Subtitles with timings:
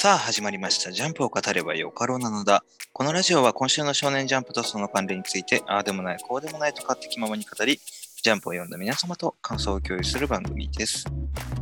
[0.00, 0.92] さあ始まりました。
[0.92, 2.64] ジャンプを語ればよかろうなのだ。
[2.94, 7.78] このラジオは今週の少年ジャンプとその関連について、ああでもない、こうでもないと勝手気ままに語り、
[8.22, 11.04] ジャンプを読んだ皆様と感想を共有する番組です。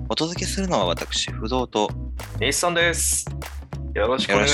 [0.09, 1.91] お届けするのは私、不動と
[2.39, 3.27] ネイスさんです。
[3.93, 4.49] よろしくお願い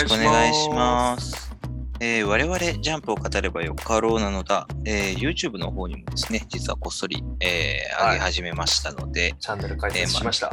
[0.55, 1.53] します。
[2.01, 10.51] えー我々、ジャンプを語ればよかろうなのだ、えー YouTube の方にもですね、実はこっそり、えーはい上げ始めましたので、チャンネル開設しました。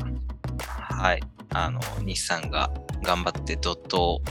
[0.59, 2.70] はい、あの、日産が
[3.03, 4.21] 頑張ってドットを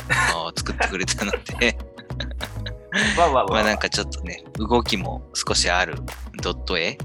[0.56, 1.79] 作ってくれたので、
[3.19, 5.96] わわわまあなんかちょっとね、動きも少しある
[6.43, 6.98] ドット絵、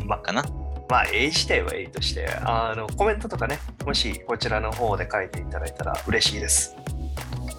[0.00, 0.44] うんまかな。
[0.88, 6.76] まあ、絵自体は絵として、あの、コメントとかね、もしこちらの方で書いていただいたら嬉しいです。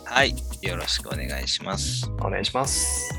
[0.05, 2.07] はい、よろしくお願いします。
[2.19, 3.11] お願いします。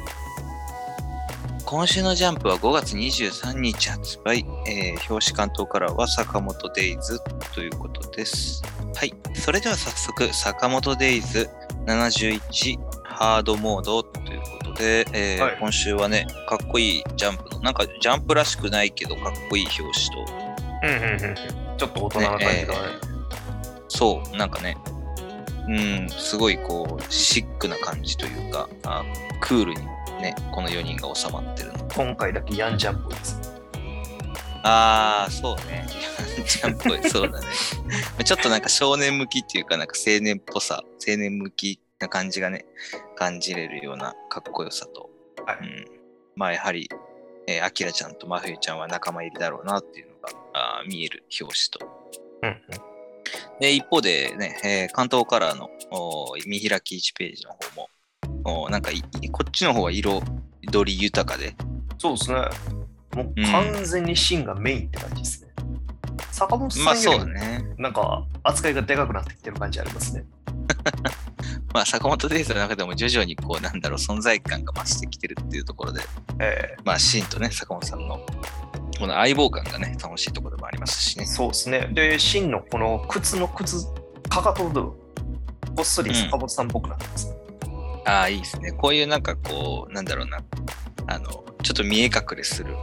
[1.67, 7.19] 今週のジャンプは5月23日発売、えー表紙関東からは坂本デイズ
[7.55, 8.63] ということです。
[8.95, 11.49] はい、それでは早速、坂本デイズ
[11.87, 20.33] 71ハードモードということで、えーはい今週はね、かっこいいジャンプの、なんかジャンプらしくないけどかっこいい表紙と、
[20.83, 21.35] うんうんうん。
[21.79, 22.65] ちょっと大人な感じだね。
[23.89, 24.77] そう、なんかね、
[25.69, 29.03] うん、すごいこう、シックな感じというか、あ
[29.41, 29.81] クールに
[30.21, 31.89] ね、この4人が収まってるの。
[31.95, 33.55] 今回だけヤンジャンプです。
[34.63, 35.87] ああ、そうね。
[36.47, 37.47] ジャンプ、そうだね。
[38.25, 42.65] ちょっとなんか少年向きっていうか、なんか青年っぽさ、青年向きな感じがね、
[43.17, 45.11] 感じれるようなかっこよさと、
[45.47, 45.87] はいうん、
[46.37, 46.89] まあやはり、
[47.47, 52.05] えー、アキラちゃんと真冬ちゃんは仲間いるだろうなっていうのがあー見える表紙と。
[52.43, 52.59] うんうん。
[53.61, 55.69] で、一方でね、えー関東カラーの
[56.47, 57.89] 見開き1ページの方も、
[58.45, 60.23] おーなんかいこっちの方は色
[60.71, 61.55] 取り豊かで、
[61.99, 62.37] そうですね。
[63.15, 65.49] もううん完全に芯がメインって感じですね。
[66.31, 67.75] 坂本まあそさんよりね。
[67.79, 70.25] なんか扱いがでかくなってきてる感じありますね。
[71.73, 76.03] まあ、坂本デイズの中でも徐々にこう、なんだろう、存在感が増してきてるっていうところで、
[76.39, 78.25] えまあ、シーンとね、坂本さんの、
[78.99, 81.27] この相棒感がね、楽しいところでもありますしーね。
[81.27, 81.89] そうですね。
[81.93, 83.87] で、芯のこの靴の靴、
[84.29, 87.44] かかと部分、こっそり坂本さんっぽくなってますね。
[88.05, 88.73] ああ、いいですね。
[88.73, 90.39] こういうなんかこう、なんだろうな、
[91.07, 92.75] あの、ちょっと見え隠れする、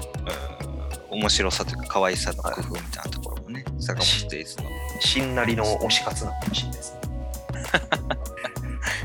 [1.11, 4.63] うん、面白さというか、可愛さの工夫みたいなところもね、坂本デイズの。
[4.99, 7.01] しんなりの推し活なのかもしれないですね。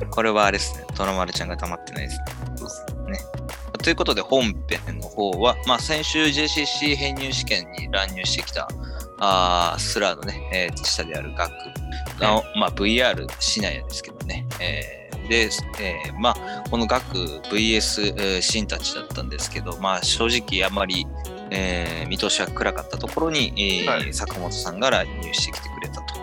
[0.10, 3.18] これはあれですね、トラマルちゃんが溜まってないですね。
[3.86, 8.68] ということで本編の方は、まあ、先週 JCC 編入試験に乱入してきた
[9.20, 11.52] あースラーのね、えー下である学
[12.20, 14.44] の、まあ、VR シナヤですけどね。
[14.58, 15.50] えーで、
[15.80, 17.18] えーまあ、この学
[17.50, 21.06] VS えーシンたちだったんですけど、まあ、正直あまり、
[21.50, 26.16] えー見通しは暗かったところに、えーはい坂本さんが乱入してきてくれたと。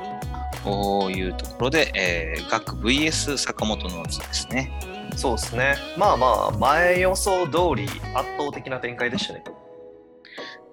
[0.64, 4.72] こういうところで、えー、学 VS 坂本の図ですね。
[5.16, 5.76] そうですね。
[5.98, 9.44] まあまあ、前予想通り圧倒的な展開でしたね。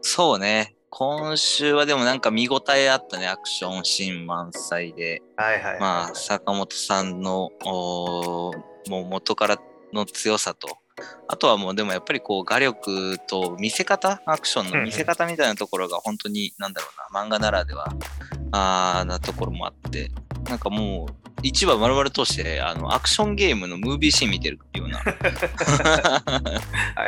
[0.00, 0.74] そうね。
[0.90, 5.22] 今週はでもなんか見応えあったね、アクションシーン満載で。
[5.36, 5.80] はいはいはい、はい。
[5.80, 8.58] まあ、坂本さんの、おー
[8.88, 9.58] もう元から
[9.92, 10.68] の強さと、
[11.28, 17.94] あとはもうでもやっぱりこう画力と見せ方、アクションの見せ方みたいなところが本当に、なんだろうな、漫画ならでは、
[18.50, 20.10] あーなところもあって、
[20.48, 24.98] なんかもう、一話丸々通して、あの、アクションゲームのムービーシーン見てるような。
[24.98, 25.10] はい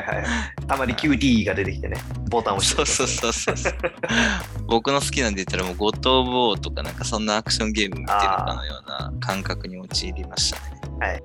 [0.02, 0.66] はいはい。
[0.66, 1.98] たまに QT が出てきてね、
[2.30, 3.32] ボタンを押してそうそうう。
[3.32, 3.74] そうそう。
[4.66, 10.80] 僕の好きなんで言ったらもうゴッド・オブ・ウォーとかなんかそんなアクションゲーム見てるかのような感覚に陥りましたね。
[11.00, 11.22] はい。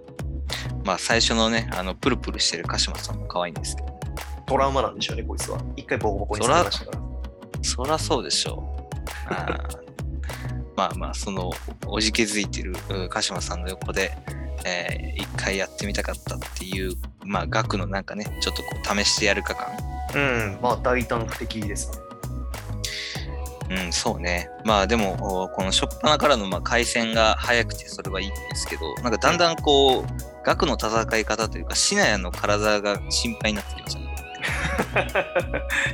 [0.84, 4.00] まあ最初のね、あのプルプルしてる鹿島さんも可愛いんですけど、
[4.46, 5.59] トラウマなんでしょうね、こいつは。
[5.75, 7.00] 一回ボコボコにされましたから。
[7.62, 8.75] そらそうでしょ
[9.29, 9.34] う。
[9.34, 9.87] あ ー
[10.78, 11.52] まあまあ、その
[11.88, 14.16] おじけづいてるうん鹿島さんの横で、
[14.64, 16.94] えー一回やってみたかったっていう、
[17.26, 19.68] まあ額のなんかね、ちょっとこう試してやるか感。
[20.16, 21.97] うん、まあ大胆不敵ですね。
[23.85, 24.50] うん、そうね。
[24.64, 30.06] まあでも、おこの初っ端からのまあ回線が早くてそれはいいんですけど、なんかだんだんこう、
[30.44, 34.08] 額の戦い方というか、シナヤの体が心配になってきましたね。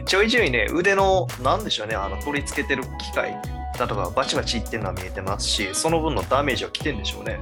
[0.05, 3.39] ちょいちょいね、腕の、なんでしょうね、あの取り付けてる機械
[3.77, 7.39] だとかバチバチいってるのは見えてますし、その分のダメージは来てんでしょうね。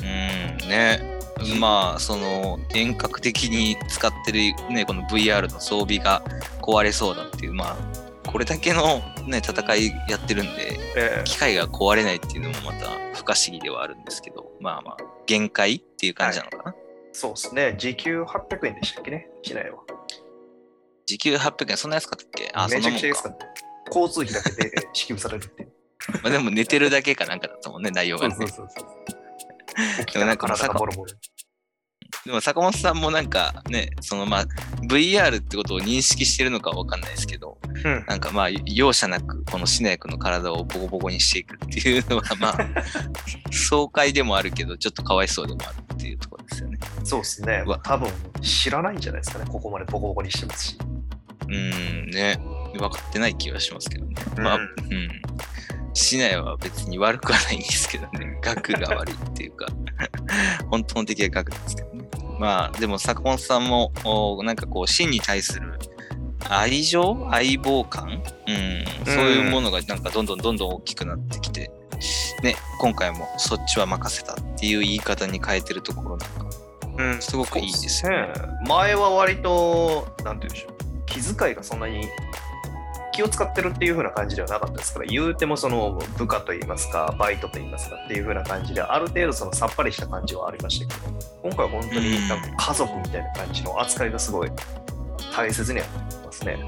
[0.00, 1.18] うん、ね。
[1.60, 6.22] まあ、その、遠隔的に使ってるね、この VR の装備が
[6.60, 14.96] 壊れそうだっていう、まあ、これだけのね、戦いやってるんで、え機械が壊れないっていうのもまた不可思議ではあるんですけど、まあまあ、
[15.26, 16.74] 限界っていう感じなのかな。
[17.12, 19.78] そうですね、時給800円でしたっけね、しないわ。
[21.06, 22.50] 時給800円、そんな安かったっけ？
[22.52, 23.30] あ、そめちゃくちゃ安か。
[23.30, 23.46] った。
[23.88, 25.72] 交通費だけで 支給されるっていう。
[26.22, 28.34] まあでも寝てるだけかなんかだったもんね、内容がね。
[28.38, 30.04] そうそうそうそう。
[30.04, 31.12] 起きたら体がボロボロ。
[32.24, 34.46] でも坂本さんもなんかね、そのまあ
[34.88, 42.56] VR ってことを認識してるのかわかんないですけど、うんなんかまあ容赦なくこのシナヤ君の体をボコボコにしていくっていうのはまあ
[43.52, 46.78] 爽快でもあるけどちょっとかわいそうでもあるっていうところですよね。
[47.04, 47.64] そうですね。
[47.84, 48.10] 多分
[48.42, 49.46] 知らないんじゃないですかね。
[49.48, 50.78] ここまでボコボコにしてますし。
[51.48, 52.38] うんね、
[52.72, 54.14] 分かってない気がしますけどね。
[54.36, 54.68] うんまあ、うん。
[55.94, 58.38] シナヤは別に悪くはないんですけどね。
[58.42, 59.66] 額が悪いっていうか、
[60.70, 62.08] 本当の敵は額ですけどね。
[62.38, 65.78] まあ、でも坂本さんも、おなんかこう、真に対する
[66.48, 67.28] 愛情？
[67.30, 68.22] 相棒感？
[68.46, 71.70] うん、そういうものがなんかどんどんどんどん大きくなってきて、
[72.42, 76.48] ね、今回もそっちは任せたっていう言い方に変えてるところなんか、
[76.96, 78.32] うんすごくいいですよね。
[78.66, 80.78] 前は割と、なんて言うんでしょう。
[81.06, 82.06] 気遣いがそんなに
[83.18, 94.50] 気を使ってるっていう風な感じではなかったですから、言うてもその部下といいますか、バイトといいますかっていう風な感じで、ある程度そのさっぱりした感じはありましたけど、今回は本当になんか家族みたいな感じの扱いがすごい
[95.34, 96.58] 大切にはなってますね。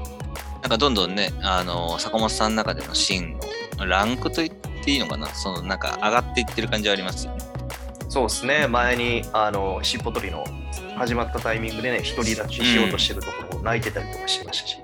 [0.61, 3.39] なんかどんどんね、あの坂本さんの中でのシーン
[3.77, 4.49] のランクと言っ
[4.83, 7.39] ていいのかな、そのなんか上がっていってる感じはありますよね。
[8.09, 10.43] そうですね、前にあの尻尾取りの
[10.97, 14.77] 始まったタイミングでね、独り立ちしようとしてるところを泣いてたりとかしましたし、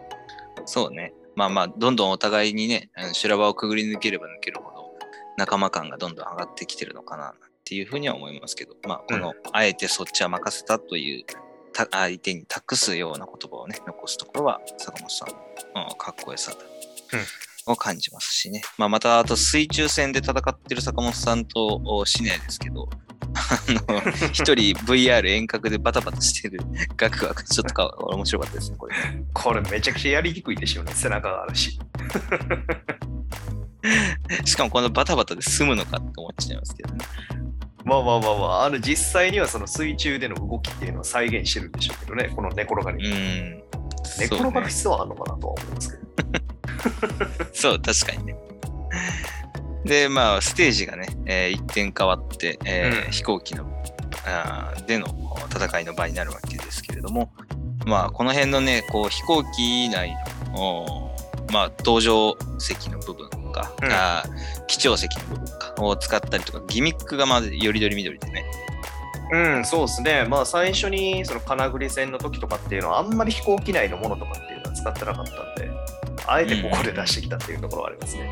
[0.66, 1.12] そうね。
[1.38, 4.90] まあまあ、どんどんお互いにね、修羅場をくぐり抜ければ抜けるほど、
[5.38, 11.26] 仲間感がどんどん上がってきてるのかなっていうふうには思いますけど、まあ、この、あえてそっちは任せたという、
[11.74, 15.36] た相手に託すような言葉をね、残すところは、坂本さんの、
[15.90, 16.58] うん、かっこよさだ、
[17.72, 18.64] を感じますしね。
[18.80, 22.90] まあ、また、あと水中戦で戦ってる坂本さんとおシネですけど、
[24.32, 26.60] 一人 VR 遠隔でバタバタしてる
[26.98, 29.24] 額はちょっとか面白かったですね、これね。
[29.34, 31.80] これめちゃくちゃやりにくいでしょうね、背中があるし。
[34.46, 37.06] しかもこのバタバタで済むのかって思っちゃいますけどね。
[37.86, 43.08] まあまあまあまあ、あの実際にはその水中での動きっていうのを再現してるんでしょうけどね、この寝転がり。
[43.08, 43.64] うん。
[44.20, 46.04] 寝転がる必要はあるのかなとは思いますけど。
[47.54, 48.36] そう、確かにね。
[49.86, 53.66] で、まあ、ステージがね、えー一点変わって、えーうん飛行機の
[54.26, 55.08] あーでの
[55.50, 57.32] 戦いの場になるわけですけれども、
[57.86, 60.16] まあ、この辺のね、こう飛行機内
[60.54, 61.16] の、
[61.52, 68.46] まあ、搭乗席の部分か、うんあー機長席の部分かを使ったりとか、ギミックがまずよりどりみどりでね、
[69.32, 70.26] うん、そうですね。
[70.28, 75.70] まあ最初にその金栗戦の時とかっていうのはあんまり飛行機内のものとかっていうのは使ってなかったんで、
[76.28, 78.32] あえてここで出してきたっていうところはありますね。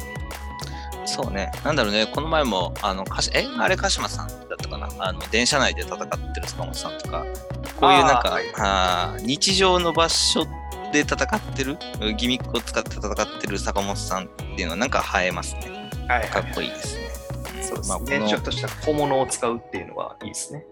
[1.06, 1.52] そうね。
[1.64, 3.46] なんだろうね、この前も、あの、かしえ？
[3.60, 4.90] あれ、鹿島さんだったかな？
[5.00, 6.00] あの、電車内で戦っ
[6.34, 7.26] てる坂本さんとか、
[7.80, 10.46] こういうなんか、あ日常の場所
[10.92, 11.78] で戦ってる、
[12.18, 15.90] ギミックを使って戦ってる坂本さんっていうのはなんか映えますね。
[16.08, 17.06] はいはい、かっこいいですね。
[17.62, 20.66] そうですまあ、ちょっとした小物を使うっていうのはいいですね。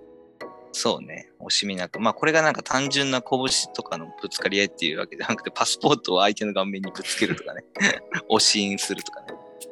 [0.76, 2.00] そうね、惜しみなく。
[2.00, 7.64] まあ、これがなんか単純な拳とかのぶつかり合いっていうわけじゃなくて、パスポートを相手の顔面にぶつけるとかね、
[8.28, 9.23] 押し印するとかね。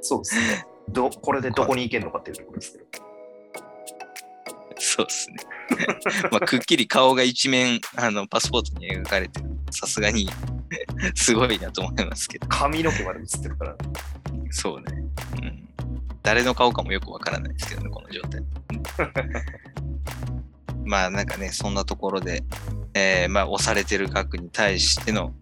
[0.02, 0.66] そうですね。
[0.90, 2.86] どこれでどこに行けるのかっていうところですけど。
[4.78, 5.36] そうですね。
[6.32, 9.46] まあ、くっきり顔が一面、あの、パスポートに描かれてる。
[9.70, 10.28] さすがに、
[11.16, 12.48] すごいなと思いますけど。
[12.48, 13.78] 髪の毛まで映ってるから。
[14.50, 14.86] そうね。
[15.42, 15.70] うん。
[16.24, 18.44] 誰の顔かもよくわからないですけどね、この状態。
[20.86, 22.44] まあ、なんかね、そんなところで、
[22.94, 25.34] えーまあ、押されてる額に対しての、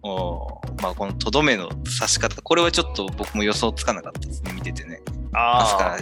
[0.82, 5.00] まあ、このとどめの刺し方、これはちょっと僕も予想つかなかったですね、見ててね。
[5.32, 5.98] まさかあ、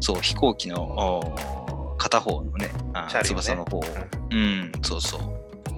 [0.00, 1.34] そう、飛行機の
[1.98, 4.06] 片方のね、あ翼の方を、あ。
[4.30, 5.20] うん、そうそう。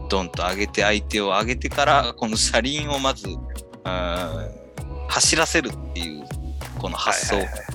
[0.08, 3.28] ドンと上げて、相手を上げてから、この車輪をまず、
[5.08, 6.24] 走らせるっていう、
[6.78, 7.36] この発想。
[7.36, 7.66] はいはいはい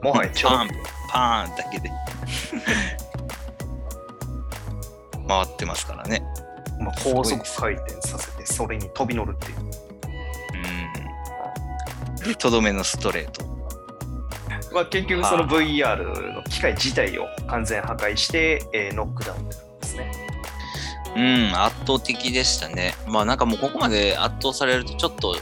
[0.00, 0.68] ん、もはやちょパン、
[1.08, 1.90] パーンだけで。
[5.26, 6.22] 回ってますからね。
[6.80, 9.58] まあ、高速回転させて、それに飛び乗るっていう。
[12.22, 12.28] うん。
[12.28, 13.52] で、とどめのストレート。
[14.72, 19.52] まあ、結局その VR の機械自体を完全破壊して、えーノックダウンで
[19.82, 20.10] すね。
[21.14, 22.94] うん、圧倒的でしたね。
[23.06, 25.36] まあなんかもうここまで圧倒されるとちょっと、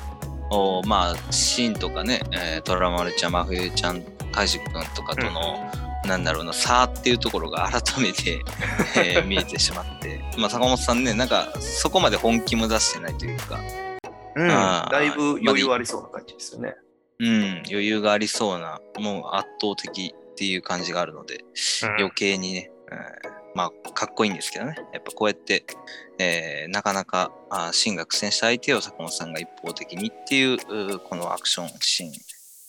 [0.51, 5.71] おまあシーンとかね、えー、トラマルちゃん、真冬ちゃん、カジ君とかとの、
[6.04, 8.42] なんだろうな、差っていうところが改めて、
[8.97, 13.61] えー見えてしまって、まあ坂本さんね、なんかそこまで本気も出してないというか、
[14.37, 16.75] うん、だいぶ余裕ありそうな感じですよね。
[17.19, 21.45] うん、余裕がありそうな、もう圧倒的っていう感じがあるので、
[21.99, 24.75] 余計にね、うんまあ、かっこいいんですけどね。
[24.92, 25.64] やっぱこうやって、
[26.19, 32.12] えーなかなか、あーシンが苦戦した相手を坂本さんが一方的にっていう、このアクションシーン。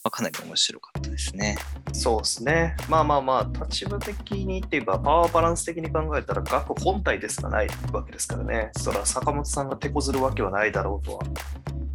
[0.03, 1.55] まあ、かなり面白かったですね。
[1.93, 2.75] そうですね。
[2.89, 8.72] まあまあまあ、立場的にっていうか、パワーバランス的に考えたら、額本体ですらないわけですからね。
[8.77, 11.24] そら、坂本さんが手こずるわけはないだろうとは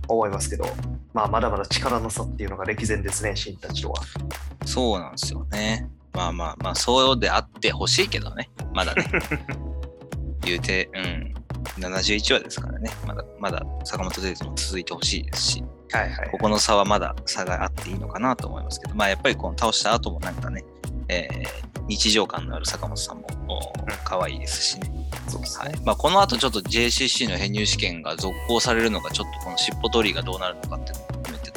[0.07, 0.67] 思いますけど、
[1.13, 4.01] まあ、まだまだ力の差っていうのが歴然ですね、新たちとは。
[4.65, 5.91] そうなんですよね。
[6.13, 8.49] まあまあまあ、そうであってほしいけどね。
[8.73, 9.05] まだね。
[10.43, 11.35] 言うて、うん。
[11.83, 12.91] 71話ですからね。
[13.05, 20.65] まだ、まだ坂本デイズも続いてほしいですし、はいはいここの差はまだ差があっていいのかなと思いますけど、まあやっぱりこの倒した後もなんかね、
[21.09, 23.73] えー日常感のある坂本さんもお
[24.05, 24.91] 可愛いですしね。
[25.29, 25.69] そうですね。
[25.69, 31.53] はいまあ、この後ちょっと JCC の編入試験が続行されるのか、ちょっとこの尻尾取りがどうなるのかっていうのも含めて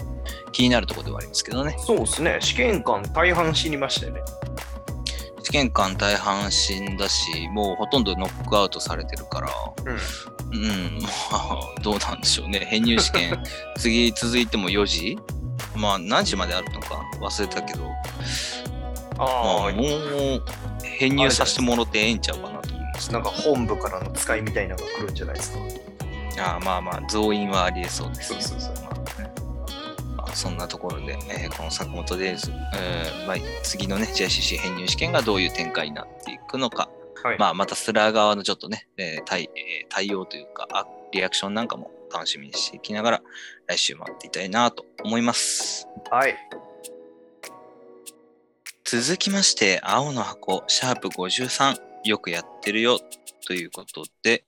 [0.51, 1.75] 気になるところではありますけどね。
[1.79, 2.37] そうですね。
[2.41, 4.21] 試験官大半死にましたよね。
[5.43, 9.49] 試験官大半死んだし、もうほとんどノックアウトされてるから、
[9.83, 9.97] うん。
[10.51, 12.59] うん、まあ、どうなんでしょうね。
[12.69, 13.43] 編入試験、
[13.77, 15.17] 次続いても4時？
[15.75, 17.01] まあ、何時まであるのか？
[17.21, 17.93] 忘れたけど、ま
[19.17, 19.97] ああ、も
[20.37, 20.43] う
[20.83, 23.09] 編入させてもろてええんちゃうかなと思います。
[23.09, 25.59] あ、なんか本部からの使いみたいなのが来るんじゃないですか？
[26.41, 28.41] ああまあまあ、増員はありえそうです、ね。
[28.41, 28.85] そうそうそう。
[28.85, 29.31] まあね
[30.15, 36.89] まあそんなところで、えーこの坂本デイズ、えーまあ、次のね、JCC 編入試験がどういう展開になっていくのか、
[37.23, 37.39] はい。
[37.39, 43.21] まあ、またスラー側のちょっとね、えー対えー対応というかあ、リアクションなんかも楽しみにしていきながら、
[43.67, 45.87] 来週待っていたいなと思います。
[46.09, 46.35] はい。
[48.83, 52.99] 続きまして、青の箱、シャープ53、よくやってるよ
[53.45, 54.45] ということで、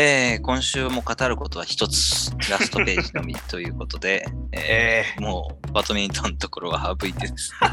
[0.00, 5.20] えー今週も語ることは一つ、ラストページのみということで、 ええー。
[5.20, 7.68] もうバドミントンのところは省いてですね、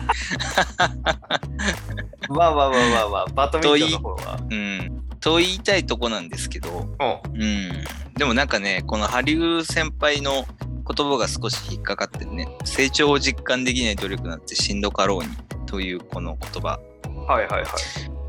[2.27, 4.39] ー、まあまあまあまあまあ、バドミントンの方は。
[4.49, 7.37] うん、と言いたいとこなんですけど、おう。
[7.37, 7.83] ん、
[8.15, 10.47] でもなんかね、このハリウ先輩の
[10.91, 15.29] 言葉が少し引っかかってね、成長を実感できない努力なんてしんどかろうに
[15.67, 16.79] というこの言葉、
[17.27, 17.65] はいはいはい。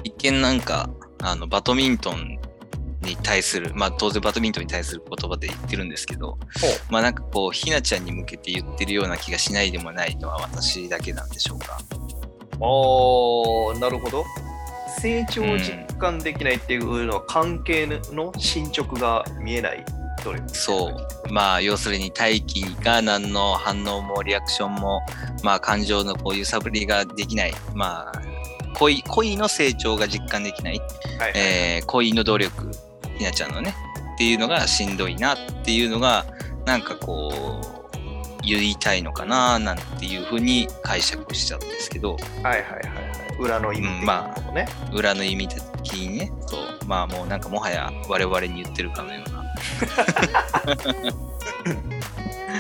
[0.05, 0.91] 一見なんか
[1.23, 2.37] あのバドミントン
[3.07, 6.39] に対する、まあ当然バドミントンに対する言葉で言ってるんですけど、ほ
[6.91, 11.79] まあなんかこう、ひなちゃんに向けて言ってるような気がしないでもないのは私だけなんでしょうか。
[12.61, 14.25] おー、なるほど。
[14.99, 19.85] 成長を実感できないっていうのは関係の進捗が見えない
[20.25, 20.49] 努力。
[20.49, 21.33] そう。
[21.33, 25.03] まあ要するに大気が何の反応もリアクションも、
[25.43, 27.55] まあ感情のこう揺さぶりができない。
[27.75, 28.23] まあ
[28.79, 30.79] 恋、恋の成長が実感できない。
[30.79, 32.71] はいはいえー恋の努力、
[33.17, 33.75] ひなちゃんのね、
[34.15, 36.25] っていうのがしんどいなっていうのが、
[36.65, 37.77] なんかこう、
[38.43, 42.79] 言いたいのかななんていうふうに解釈しちゃうんですけど、はいはいはいは
[43.35, 43.39] い。
[43.41, 44.69] 裏の意味的なことね。
[44.93, 49.53] 裏の意味的にね、そう、まあもうなんかもはや我々に言ってるかのような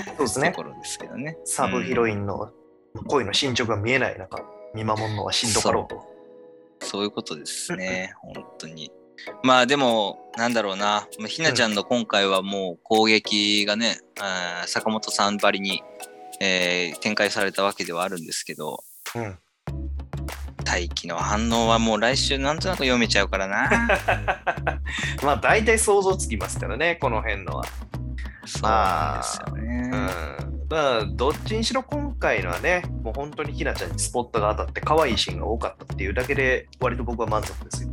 [0.06, 0.56] そうですねと。
[0.56, 1.38] ころですけどね。
[1.44, 2.50] サブヒロインの
[3.06, 4.42] 恋の進捗が見えない中、
[4.75, 6.04] 見守るのはしんどかろうと。
[6.80, 8.90] そういうことですね、本当に。
[9.42, 15.82] まあでも、なんだろうな、まあひなちゃんの今回はもう攻撃がね、あー坂本さんばりに、
[16.40, 18.82] えー展開されたわけではあるんですけど、
[19.14, 19.38] うん。
[20.64, 23.70] 大気の反応はもう来週なんとなく読めちゃうからな。
[25.23, 27.64] まあ大体想像つきますからね、この辺のは。
[28.46, 29.90] そうなんですよね。
[29.92, 30.56] うん。
[30.68, 37.90] まあ、どっちにしろ今回のはね、もう本当にひなちゃんにスポットが当たって可愛いシーンが多かったっていうだけで、割と僕は満足ですよ。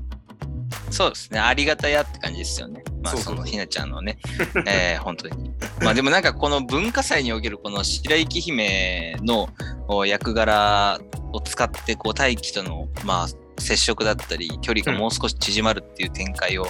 [0.94, 1.40] そうですね。
[1.40, 2.84] ありがたやって感じですよね。
[3.02, 4.18] まあ、そのひなちゃんのね、
[4.68, 5.52] えー本当に。
[5.82, 9.50] まあでもなんかこの文化祭におけるこの白雪姫の
[9.88, 11.00] お役柄
[11.34, 13.28] を使って、こう大気との、まあ、
[13.60, 16.68] 接触だったり、距離がもう少し縮まるっていう展開を、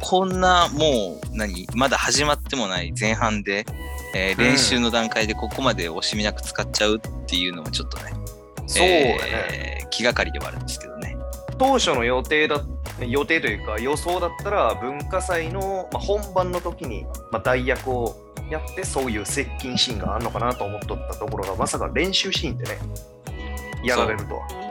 [0.00, 3.66] こんなもう、何、まだ始まってもない前半で、
[4.14, 8.12] えー練習の段階でここまで惜しみなく使っちゃうっていうのもちょっとね、
[8.66, 9.20] そうだね。
[9.52, 11.16] えー気がかりではあるんですけどね。
[11.58, 12.60] 当初の予定だ
[13.06, 18.16] 予定というか予想だったら文化祭の、ま、本番の時に、ま、代役を
[18.50, 22.78] やってそういう接近シーンがあるのかなと思っとったところがまさか練習シーンってね
[23.84, 24.67] やられるとは。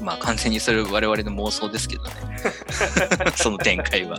[0.00, 2.10] まあ完全にそれ我々の妄想ですけどね。
[3.36, 4.18] その展開は。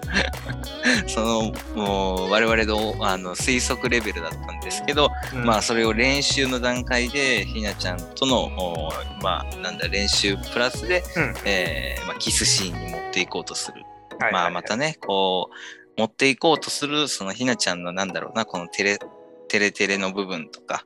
[1.08, 13.74] そのもう我々のあの推測レベルだったんですけど、うんまあそれを練習の段階でひなちゃんとのおまあなんだ練習プラスで、うんえーまあ、キスシーンに持っていこうとする。
[13.74, 19.00] はいはいはいまあまたねこう持っていこうとするそのひなちゃんのなんだろうなこのテレ
[19.48, 20.86] テレテレの部分とか、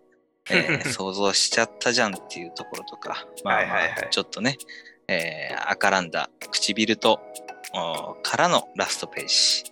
[0.49, 4.57] えー 想像しちゃったじゃんっていうところとか、まあ、まあはいはいはいちょっとね、
[5.07, 7.19] えー赤らんだ唇と
[7.73, 9.71] おからのラストページ。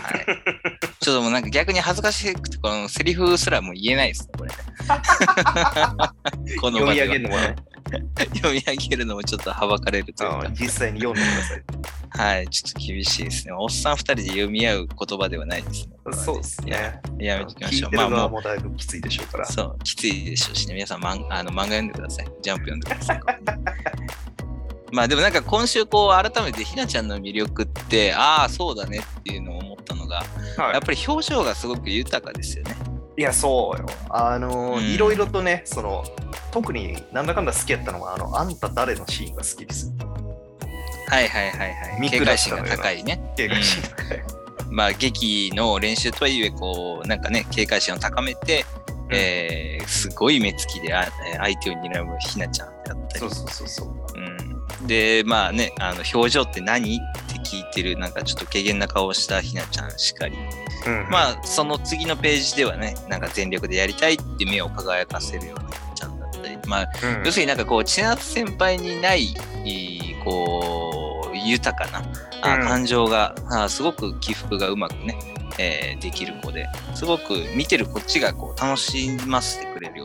[0.00, 0.26] はい、
[1.00, 4.56] ちょっともうなんか逆に恥ずかしくて、このセリフすらもう言えないですね、これね。
[6.60, 7.56] この読み上げるのもね、
[8.36, 11.62] 読み上げるのもちょっとはばかれるというかあ、実際に読んでください。
[12.08, 13.52] はい、ちょっと厳しいですね。
[13.52, 15.96] おっさん二人で読み合う言葉ではないですね。
[16.12, 17.00] そうですね。
[17.18, 17.34] や。
[17.34, 17.88] やめておきましょ。
[17.88, 19.52] うてるまあも側もだいぶきついでしょうからう、。
[19.52, 20.74] そう、きついでしょうしね。
[20.74, 22.26] 皆さん、まんあの漫画読んでください。
[22.42, 23.20] ジャンプ読んでください。
[24.96, 30.22] まあでもなんか今週こう改めてひなちゃんの魅力ってああそうだねっていうのを思ったのが
[30.56, 32.74] はいやっぱり表情がすごく豊かですよね。
[33.18, 33.86] いや、そうよ。
[34.10, 36.04] あの、うんいろいろとね、その、
[36.50, 39.90] 特になんだかんだ好きやったのは、あの、あんた誰のシーンが好きです。
[41.08, 42.00] はいはいはいはい。
[42.00, 43.32] 見警戒心が高いね。
[43.36, 44.22] 警戒心高い。
[44.70, 48.66] まあ劇の練習とはいえこうなんかね警戒心を高めて、
[49.10, 53.88] えーすごい目つきであえー相手を睨むひなちゃんであったりそうそうそうそう。
[54.16, 54.35] うん、
[54.86, 56.96] でまあねあの表情って何？
[56.96, 60.36] って聞いてるなんかちょっと軽減な顔をしたひなちゃんしかり。
[60.86, 66.58] うんまあその次のページではねなんか全力でやりたいって目を輝かせるようなひなちゃんだったり。
[66.66, 67.24] まあうん。
[67.24, 69.34] 要するになんかこう千夏先輩にない
[70.24, 72.04] こう豊かな
[72.42, 72.66] あうん。
[72.66, 75.18] 感情が、あすごく起伏がうまくね、
[75.58, 79.95] えーできる子ですごく見てるこっちがこう楽しませてくれる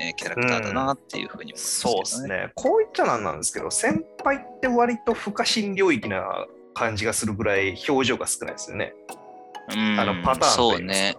[0.00, 2.52] えーキャラクターだなっていうふうに思いますけどそうですね。
[2.54, 8.94] こう言っちゃなんなんですけど、先輩って割と不可侵領域な感じがするぐらい表情が少ないですよね。
[9.72, 11.16] うんあのパターンとそいうね。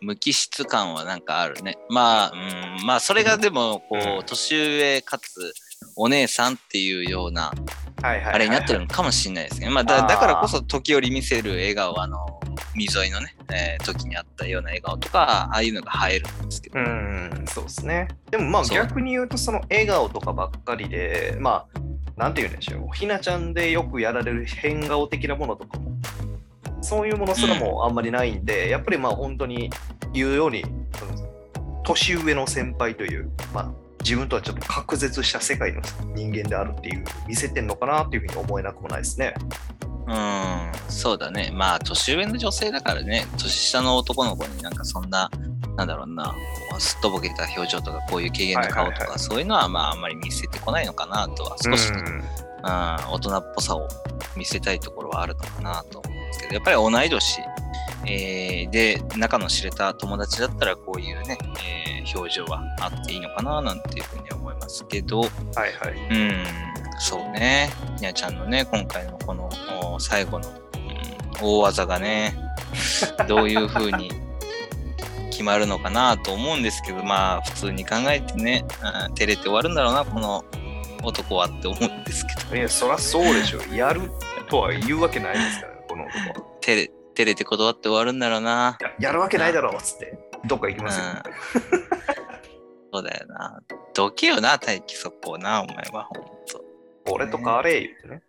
[0.00, 1.76] 無機質感はなんかあるね。
[1.90, 2.32] まあ、
[2.78, 5.52] うん、まあそれがでもこう、うん年上かつ
[5.96, 7.52] お姉さんっていうような
[8.02, 9.70] あれになってるのかもしれないですね。
[9.70, 12.40] まだだからこそ時折見せる笑顔、あの、
[12.74, 18.08] 海沿いのね、えー時にあったような笑顔とか、ああいうのが映えるんですけど、うん、そうですね。
[18.30, 21.80] でもまあ逆に言うと、その笑顔とかばっかりで、まあ、
[22.16, 25.92] なんて言うんでしょう、ひなちゃんでよくやられる変顔的なものとかも、
[26.80, 29.70] そういうものすらもあんまりないんで、やっぱりまあ本当に
[30.12, 30.64] 言うように、
[31.84, 35.82] 年上の先輩という、まあ、自分とはちょっと隔絶した世界の
[36.14, 39.34] 人間であるっていう見せてんのかなっていうふうに思えなくもないですね。
[40.08, 41.50] うん、そうだね。
[41.52, 45.30] まあ、年上の女性だからね、年下の男の子になんかそんな、
[45.76, 46.34] なんだろうな、
[46.78, 52.22] すっとぼけた表情とか、こういう軽減な顔とか、そういうのはまあ、あんまり見せてこないのかなとは、少しね、うんうん、
[52.62, 53.86] 大人っぽさを
[54.34, 57.40] 見せたいところはあるのかなと思うんですけど、やっぱり同い年、
[58.06, 65.30] えーで、仲の知れた友達だったら、こういうね、えー表情はあっていいのかななんていうふうに思いますけど、はい
[65.78, 66.08] はい。
[66.10, 66.44] うん、
[66.98, 69.50] そうね、にゃちゃんのね、今回のこの
[69.94, 70.58] お最後の、うん
[71.40, 72.34] 大技がね、
[73.28, 74.10] どういうふうに
[75.30, 78.64] 決まるのかなと思うんですけど、まあ、普通に考えてね、
[79.06, 80.44] うん照れて終わるんだろうな、この
[81.04, 82.56] 男はって思うんですけど。
[82.56, 83.60] いや、そりゃそうでしょ。
[83.72, 84.10] やる
[84.48, 86.46] とは言うわけないですから、この男は。
[86.60, 88.78] 照れ照れて断って終わるんだろうな。
[88.80, 91.04] ややるわけないだろうっつって、どっか行きますよ。
[91.04, 91.98] うん
[92.90, 93.60] そうだよな。
[93.92, 96.64] どけよな、大気そこな、お前は、ほんと。
[97.10, 98.22] 俺と変われ言ってね。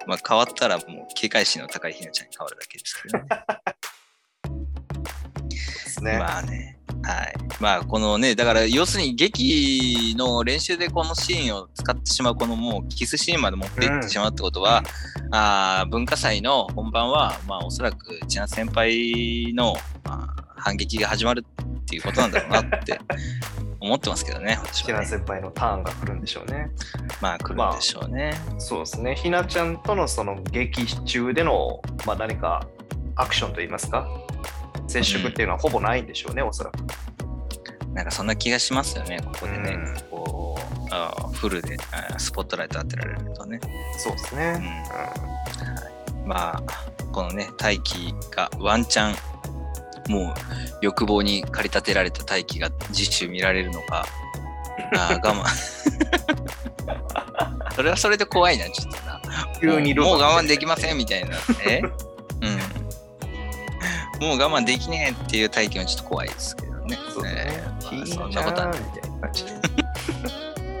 [0.06, 3.24] まあ、変わったらもう警戒心の高いひなちゃんに変わるだけですけどね。
[5.48, 6.18] ですね。
[6.18, 6.79] まあね。
[7.02, 7.34] はい。
[7.60, 14.82] まあ、このね、だから、要するに劇の練習でこのシーンを使ってしまう、このもうキスシーンまで持っていってしまうってことは、
[15.30, 23.00] あー文化祭の本番は、まあ、おそらく千奈先輩の、まあ、反撃が始まるっていうことなんだろうなって
[23.80, 25.06] 思ってますけどね、私ひなはね。
[25.06, 26.70] 先輩のターンが来るんでしょうね。
[27.22, 28.34] まあ、来るんでしょうね。
[28.58, 29.14] そうですね。
[29.14, 32.66] ひなちゃんとのその劇中での、まあ、何か
[33.16, 34.06] アクションといいますか、
[34.90, 36.78] 接触っていうのはほぼないんでしょうね、おそらく。
[37.94, 39.70] なんかそんな気がしますよね、ここでね。
[39.72, 40.60] うんこう
[40.92, 43.60] あーフルであースポットライト当てられるとね。
[43.96, 44.52] そうですうね。
[44.58, 46.62] んまあ、
[47.12, 50.34] このね、大気がワンチャン、もう
[50.82, 54.04] 欲望に駆り立てられた大気が次週見られるのか、
[54.98, 55.46] あー我慢。
[57.74, 59.20] それはそれで怖いな、ちょっとな。
[59.60, 61.36] 急にもう我慢でききませんみたいな。
[61.66, 61.92] えうん。
[64.20, 66.98] もう我慢できねえっていう体験はちょっと怖いですけどね。
[67.14, 68.80] そねえあひそなんなことはない。
[68.80, 69.50] みたいな感じで。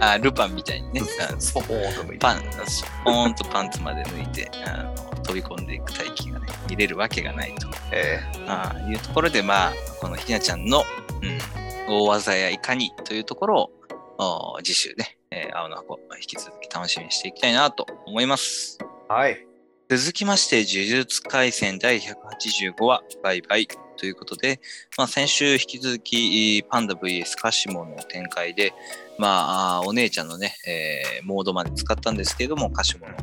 [0.00, 1.02] あ、ルパンみたいにね。
[1.20, 2.18] あスポーンと向いて。
[2.18, 7.68] パン、スポーンとパンツまで抜いて、あの飛び込んでいく大気がね、見れるわけがないと。
[7.92, 10.84] えあいうところで、まあ、このひなちゃんの、
[11.88, 13.70] うん、大技やいかにというところ
[14.18, 18.78] を、お次週ね、えー青の箱、引き続き楽しみにしていきたいなと思います。
[19.08, 19.49] ーはい。
[19.90, 23.66] 続きまして、呪術廻戦第185話、バイバイ。
[23.96, 24.60] ということで、
[24.96, 28.72] まあ、先週引き続き、パンダ VS カシモの展開で、
[29.20, 33.14] まあ、お姉ちゃんのね、えーモードまで使ったんですけれども、カシモの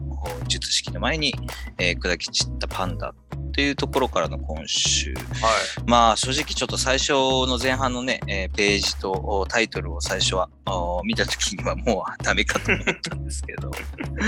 [0.47, 1.33] 術式の前に、
[1.79, 5.15] えー砕き散ったパンダっていうところからの今週。
[5.15, 5.23] はい。
[5.88, 13.71] まあ正直ちょっと最初の前半のね、えーページとおタイトルを最初はお見た時にはもうダメかと思ったんですけど、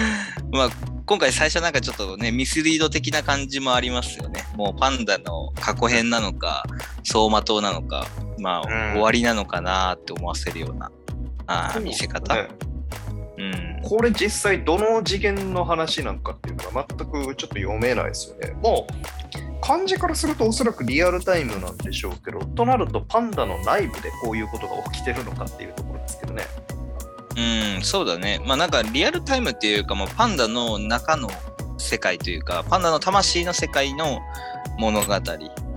[0.51, 0.69] まあ
[1.05, 4.43] 今回最初なんかちょっとね、ミスリード的な感じもありますよね。
[4.55, 6.63] もうパンダの過去編なのか、
[6.99, 8.08] 走馬灯なのか、
[8.39, 10.91] まあ、うん終わりなのかなって思わせるような
[11.49, 12.35] あーそう見せ方。
[12.35, 12.47] ね
[13.38, 13.81] うん。
[13.81, 18.51] これ実際どの次元の話なのかっていうのが全くちょっと読めないですよね。
[18.62, 26.43] もう漢字からするとおそらくリアルタイムなんでしょうけど、となるとパンダの内部でこういうことが起きてるのかっていうところですけどね。
[27.38, 28.41] うん、そうだね。
[28.45, 31.29] まあなんかリアルタイムっていうか、もうパンダの中の
[31.77, 34.19] 世界というか、パンダの魂の世界の
[34.77, 35.19] 物語。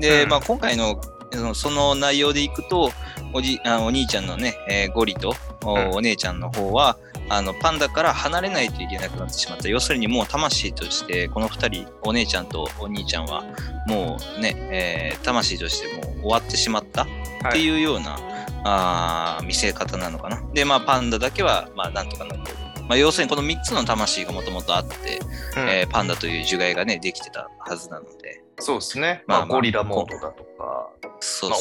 [0.00, 1.00] で、うんまあ今回の
[1.32, 2.90] そのその内容でいくと、
[3.32, 6.98] おじあお兄ちゃんのね、えーゴリとお,、姉ちゃんの方は、
[7.28, 9.68] あのパンダから離れないといけなくなってしまった。
[9.68, 13.44] 要するにもう魂として、この二人、お姉ちゃんとお兄ちゃんは、
[13.86, 17.06] もうね、えー魂としてもう終わってしまったっ
[17.52, 18.18] ていうような、
[18.64, 20.42] あー見せ方なのかな。
[20.52, 22.42] で、まあ、パンダだけは、まあ、なんとか残る。
[22.88, 25.20] まあ、要するにこの3つの魂がもともとあって、
[25.56, 28.42] うんえーパンダという樹骸がね、できてたはずなので。
[28.58, 29.24] そうですね。
[29.26, 30.90] まあ、まあまあゴリラモードだとか、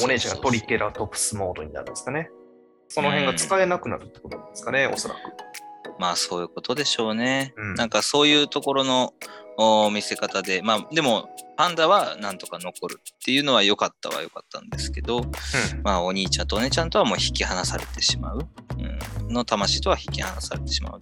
[0.03, 2.29] お姉ちゃんがトリケラトプスモードになるんですかね。
[2.93, 5.19] その辺が使えなくなるってことですかね、おそらく。
[5.97, 7.53] まあ、そういうことでしょうね。
[7.55, 9.13] うんなんかそういうところの
[9.57, 15.21] お見せ方で、まあ、でも、パンダはなんとか残るっていうのは良かったは良かったんですけど、
[15.83, 18.39] まあ、お兄ちゃんとお姉ちゃんとはもう引き離されてしまう。
[18.79, 21.01] うん、の魂とは引き離されてしまう。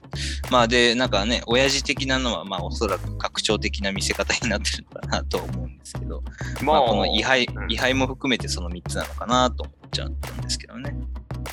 [0.51, 6.23] まあ、で、なんかね、親父的なのは、まあ、おそらく拡張的な見せ方になってるのかなと思うんですけど、
[6.59, 6.65] うん。
[6.65, 10.93] まあ、この位牌う、ん位牌も含めてその3つなのかなと思っちゃったんですけどね。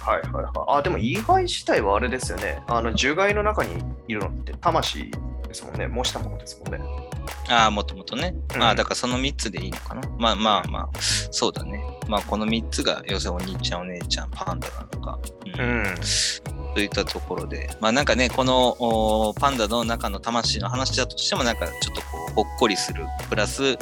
[0.00, 0.52] はいはいはい。
[0.78, 2.62] あ、でも意外自体はあれですよね。
[2.66, 5.10] あの、樹骸の中にいるのって魂
[5.46, 5.86] ですもんね。
[5.86, 7.15] 模したものですもんね。
[7.48, 8.34] ああ、もともとね。
[8.54, 10.02] うんまあ、だからその3つでいいのかな。
[10.18, 10.88] まあまあまあ、
[11.30, 11.82] そうだね。
[12.08, 15.18] まあ、この3つが、要するにお兄ちゃん、お姉ちゃん、パンダなのか。
[15.58, 15.94] うんん。
[16.76, 23.78] といったところで、まあなんかね、このおパンダの中の魂の話だとしても、なんかちょっとこう、ほっこりする、プラス、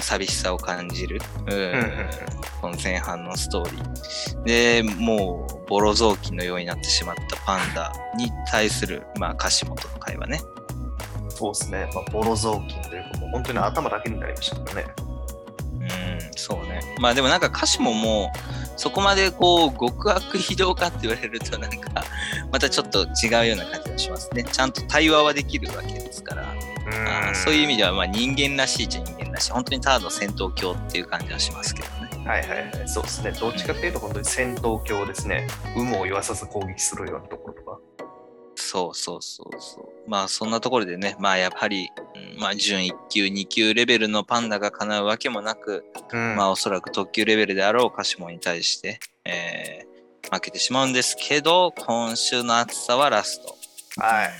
[0.00, 4.42] 寂しさを感じる、うんこの前半のストーリー。
[4.44, 10.40] で、もう、ボロ雑巾のようになってしまったパンダに対する、まあ、樫本の会話ね。
[11.42, 11.90] そうですね。
[11.92, 14.86] まあ、ボロ雑巾というか、もう本当に頭だけになりましたからね。
[15.80, 15.88] うん、
[16.36, 16.80] そうね。
[17.00, 18.38] まあでもなんか歌詞ももう、
[18.76, 22.04] そこまでこう、極悪非道かって言われるとなんか、
[22.52, 24.44] またちょっと違うような感じがしますね。
[24.44, 26.44] ちゃんと対話はできるわけですから。
[26.44, 29.52] あーそういう意味ではまあ人間らしいっちゃ人間らしい。
[29.52, 32.28] 本当にただの戦闘狂っていう感じはしますけどね。
[32.28, 32.88] はいはいはい。
[32.88, 33.32] そうですね。
[33.32, 35.48] どっちかっていうと、本当に戦闘狂ですね。
[35.76, 37.78] 有無を言わさず攻撃するようなところとか。
[38.72, 40.10] そうそうそうそう。
[40.10, 41.90] まあそんなところでね、まあやっぱり、
[42.34, 49.92] うんまあ準1級、2級レベルのパンダが叶うわけもなく、うんまあおそらく特級レベルであろうカシモに対して、えー
[50.34, 53.56] 負けてしまうんですけど、今週の熱さはラスト。
[54.00, 54.32] はいうん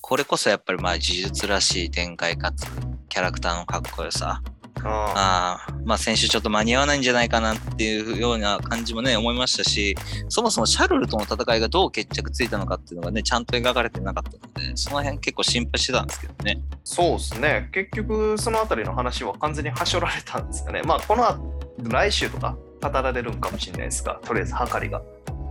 [0.00, 2.64] これこそやっぱりまあ呪術らしい展開かつ、
[3.08, 4.40] キャラクターのかっこよさ。
[4.88, 9.96] ああーまあ先週ちょっと間に合わないんじゃないかなっていうような感じもね、思いましたし、
[10.28, 16.60] そもそもシャルルとの戦いがどう決着ついたのかっていうのがね、ちゃんと描かれてなかったので、その辺結構心配してたんですけどね。
[16.84, 17.70] そうですね。
[17.72, 20.82] 結局、そのあたりの話は完全にはしょられたんですかね。
[20.82, 21.40] まあ、この後
[21.82, 25.02] 来週とか語られるんかもしれないですが、とりあえず、はかりが、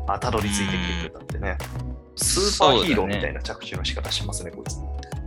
[0.08, 1.58] あ、たどり着いてきてくれたってね。
[2.15, 4.78] スーパーヒーローみたいな着地の仕方しますね、こいつ。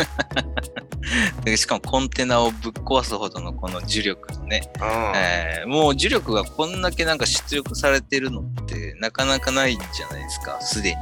[1.45, 10.97] でしかもコンテナをぶっ壊すほどのこの重力のね、うんえーもう重力がこんだけなんか出力されてるのってなかなかないんじゃないですか、すでに。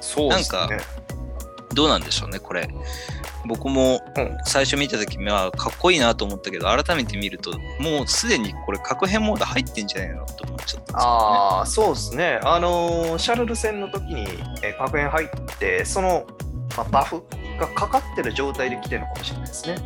[0.00, 0.58] そうですね。
[0.58, 0.80] なん
[1.74, 2.68] どうなんでしょうね、これ。
[3.44, 10.96] 僕もうん最初見た時はかっこいいなと思ったけど、改めて見ると、もうすでにこれ確変モード入ってんじゃないのと思っちゃったんですよね。
[10.96, 12.40] ああ、そうですね。
[12.44, 14.22] あのーシャルル戦の時に、
[14.62, 16.26] えー確変入って、その、
[16.76, 17.22] まあ、バフ
[17.58, 19.76] がかかってる状態で来てるのかもしれないですね。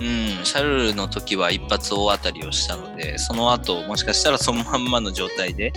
[0.00, 5.72] うん、シャルルの時は一発大当たりをしたので、その後、もしかしたらそのまんまの状態で、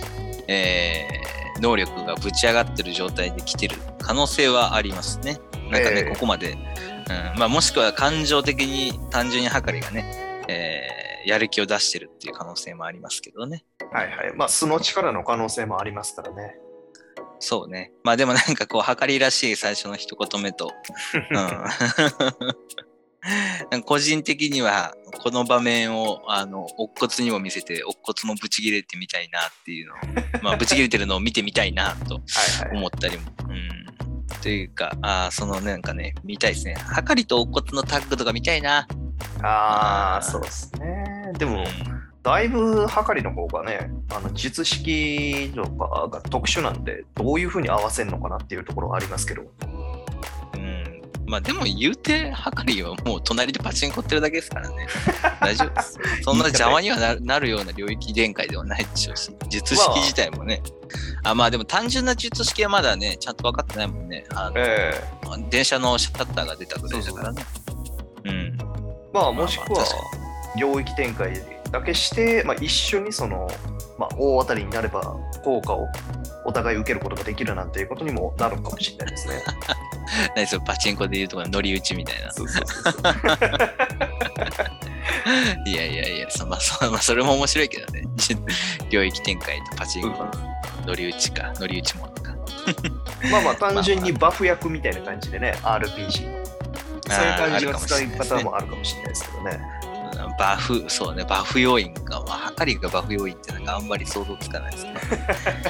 [0.48, 5.38] えー能力がぶち上がってる状態で来てる可能性はありますね。
[5.70, 13.64] なんかね、えーここまで、うんまあ、もしくは感情的に単純にはかりがね、えーやる気を出してるっていう可能性もありますけどね。
[13.92, 14.36] はいはい。
[14.36, 16.56] まあ、素の力の可能性もありますからね。
[17.38, 17.92] そうね。
[18.02, 20.72] まあでもなんかこう、はかりらしい最初の一言目と、
[23.72, 29.98] うん、 個人的にはこの場面をあの乙骨にも見せて乙骨もブチ切れてみたいなっていうのを、
[30.42, 32.20] まあ、ブチ切れてるのを見てみたいなとは
[32.64, 32.76] いはい。
[32.78, 33.30] 思ったりも。
[33.48, 33.84] うん
[34.42, 36.74] というか、あーそのなんかね、見たいですね。
[36.74, 38.86] はかりと乙骨のタッグとか見たいな。
[39.42, 41.04] ああ、そうですね。
[41.24, 41.32] ね。
[41.38, 41.64] でも、
[42.24, 49.42] だいぶはかりの方がね、あの術式とかが特殊なんで、どういうふうに合わせるのかなっていうところはありますけど。
[49.42, 51.02] うん。
[51.26, 54.86] まあでも言うて、はかりはもう隣でパチンコってるだけですからね。
[55.38, 55.98] 大丈夫です。
[56.22, 60.62] そんな邪魔にはななるような領域展開ではないでしょうし、術式自体もね。
[61.24, 64.24] あまあでも単純な術式はまだね、ちゃんと分かってないもんね。
[64.34, 64.94] あのえ
[65.50, 67.44] 電車のシャッターが出たぐらいだからね。
[68.24, 68.58] うん。
[69.12, 69.84] まあ、もしくは
[70.56, 73.50] 領域展開だけして、まあ、一緒にその、
[73.98, 75.88] まあ、大当たりになれば効果を
[76.44, 79.42] お互い受けることができるなんていうことにもなるかもしれないですね。
[80.36, 82.32] 何それパチンコでいうところの乗り打ちみたいな。
[82.32, 82.94] そうそうそうそう。
[85.66, 88.04] いやいやいや、そ, まあ、そまあ、それも面白いけどね。
[88.90, 90.30] 領域展開とパチンコの
[90.86, 92.36] 乗り打ちか、乗り打ちものか。
[93.32, 96.44] まあまあ単純にバフ役みたいな感じでね、RPG の。
[97.06, 99.60] そういう感じの使い方もあるかもしれないですけどね。
[100.38, 104.94] バフ、そうね、バフ要因が、まあ、はかりがバフ要因ってなんかあんまり想像つかないですね。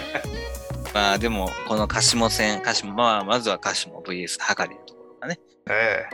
[0.94, 6.07] まあでも、このカシモ戦、カシモ、まあまずはカシモ VS はかりのところがね、え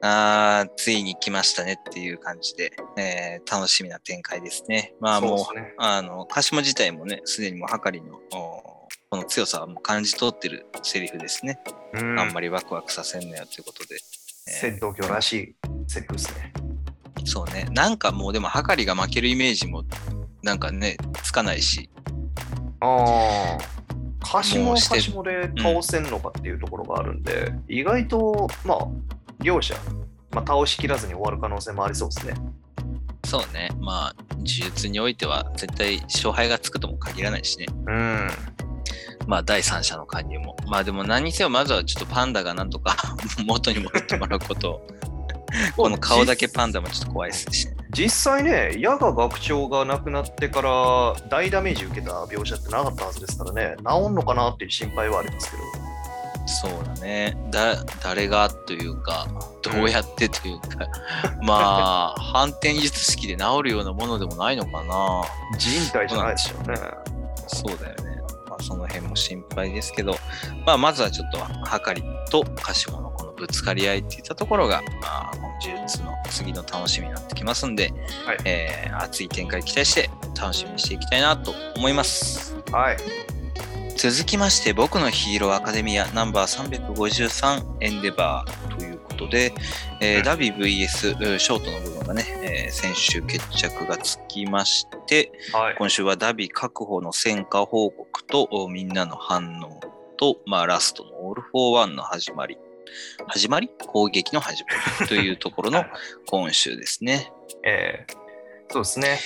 [0.00, 4.94] あーついに来ましたねっていう感じで、えー楽しみな展開ですね。
[5.00, 5.74] まえあもう、そうね。
[5.78, 11.60] あの、カシモ自体もね、すでにもうはかりの、おこの強さはもう感じ取ってるセリフですね。
[11.92, 13.94] うんあんまりワクワクさせんなよということで。
[13.94, 15.56] えー戦闘狂らしい
[15.86, 16.52] セリフですね。
[17.24, 17.66] そうね。
[17.72, 19.84] なんかもうでも、はかりが負けるイメージも、
[20.42, 21.90] なんかね、つかないし。
[22.80, 23.74] ああ。
[24.24, 28.78] カシモカシモで倒せんのかっていうところがあるんで、意外と、まあ、
[29.40, 29.74] 両者、
[30.32, 32.34] まあ、倒しきらずに終わる可能性もありそうですね。
[33.26, 33.70] そうね。
[33.80, 37.66] まあ、呪術においては、絶対勝敗がつくとも限らないしね。
[37.86, 38.28] うん。
[39.26, 40.56] まあ、第三者の加入も。
[40.66, 42.96] まあ、でも何にせよ、まずはちょっとパンダがなんとか
[43.46, 44.86] 元に戻ってもらうことを。
[45.76, 47.76] この顔だけパンダもちょっと怖いですしね。
[47.90, 55.62] 実際ね、矢が学長が亡くなってから大ダメージ受けた描写ってなかったはずですからね、治んのかなっていう心配はありますけど。
[56.46, 57.36] そうだね。
[57.50, 59.26] だ、誰がというか、
[59.62, 60.86] どうやってというか、
[61.42, 65.22] まあ、反転術式で治るようなものでもないのかな。
[65.58, 66.76] 人体じゃないでしょうね。
[67.46, 68.20] そうだよね。
[68.48, 70.16] まあ、その辺も心配ですけど、
[70.66, 73.13] まあ、まずはちょっと、はかりとカシモのこの
[73.44, 77.92] ぶつかり合いっていったところが、まあ、呪術の次の楽しみになってきますんで、
[78.24, 80.08] はいえー熱い展開期待して
[80.40, 82.56] 楽しみにしていきたいなと思います。
[82.70, 82.96] はい。
[83.96, 89.52] 続きまして、僕のヒーローアカデミアナンバー353エンデバーということで、
[90.00, 95.74] えーうん荼毘 VS うんショートの部分がね、えー先週決着がつきまして、はい。
[95.76, 99.80] 今週は荼毘確保の戦果報告とおみんなの反応
[100.16, 102.56] と、まあ、ラストのオール・フォー・ワンの始まり。
[103.28, 105.84] 始まり攻撃の始まり というところの
[106.26, 107.32] 今週ですね。
[107.64, 108.24] えー
[108.70, 109.20] そうですね。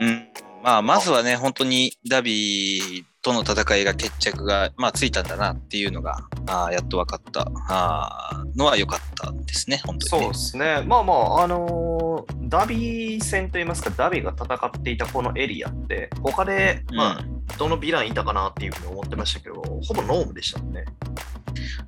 [0.00, 0.28] うん。
[0.62, 10.38] まあ、まずはね、本当にダビとの戦いが決着が、まあ、ついたんだなっていうのが、あーやっと分かったあーのは良かったですね、本当に、ねそうで。
[10.38, 10.82] すね。
[10.86, 17.24] まあまあ、あのーダビ戦といいますか、ダビが戦っていたこのエリアって、他で、まあ、
[17.58, 20.84] どのヴィランいたかなっていうふうに思ってましたけど、ほぼノームでしたもんね。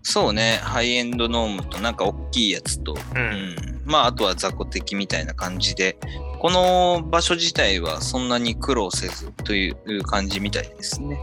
[0.02, 2.96] そうね、ハイエンドノームとなんか大きいやつと、う。
[3.14, 5.98] うんん、まああとは雑魚敵みたいな感じで
[6.38, 11.18] この場所自体はそんなに苦労せずという感じみたいですね。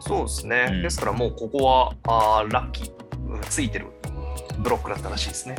[0.00, 0.66] そうですね。
[0.70, 2.92] うんですからもうここは、あーラッキー、
[3.26, 3.86] うんついてる
[4.58, 5.56] ブロックだったらしいですね。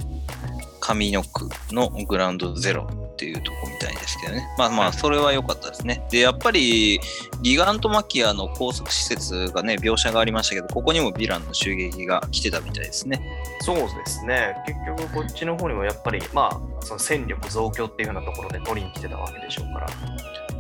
[0.82, 4.48] 上の区のグラウンドゼロっていうとこみたいですけどね。
[4.58, 6.06] まあまあそれは良かったですね。
[6.10, 7.00] でやっぱり
[7.42, 13.22] ギガントマキアの高速施設がね描写がありましたけどここにもヴィランの襲撃が来てたみたいですね。
[13.62, 14.56] そうですね。
[14.66, 19.88] 結局こっちの方にもやっぱり、まあ、その戦力増強っていうようなところで取りに来てたわけでしょうから。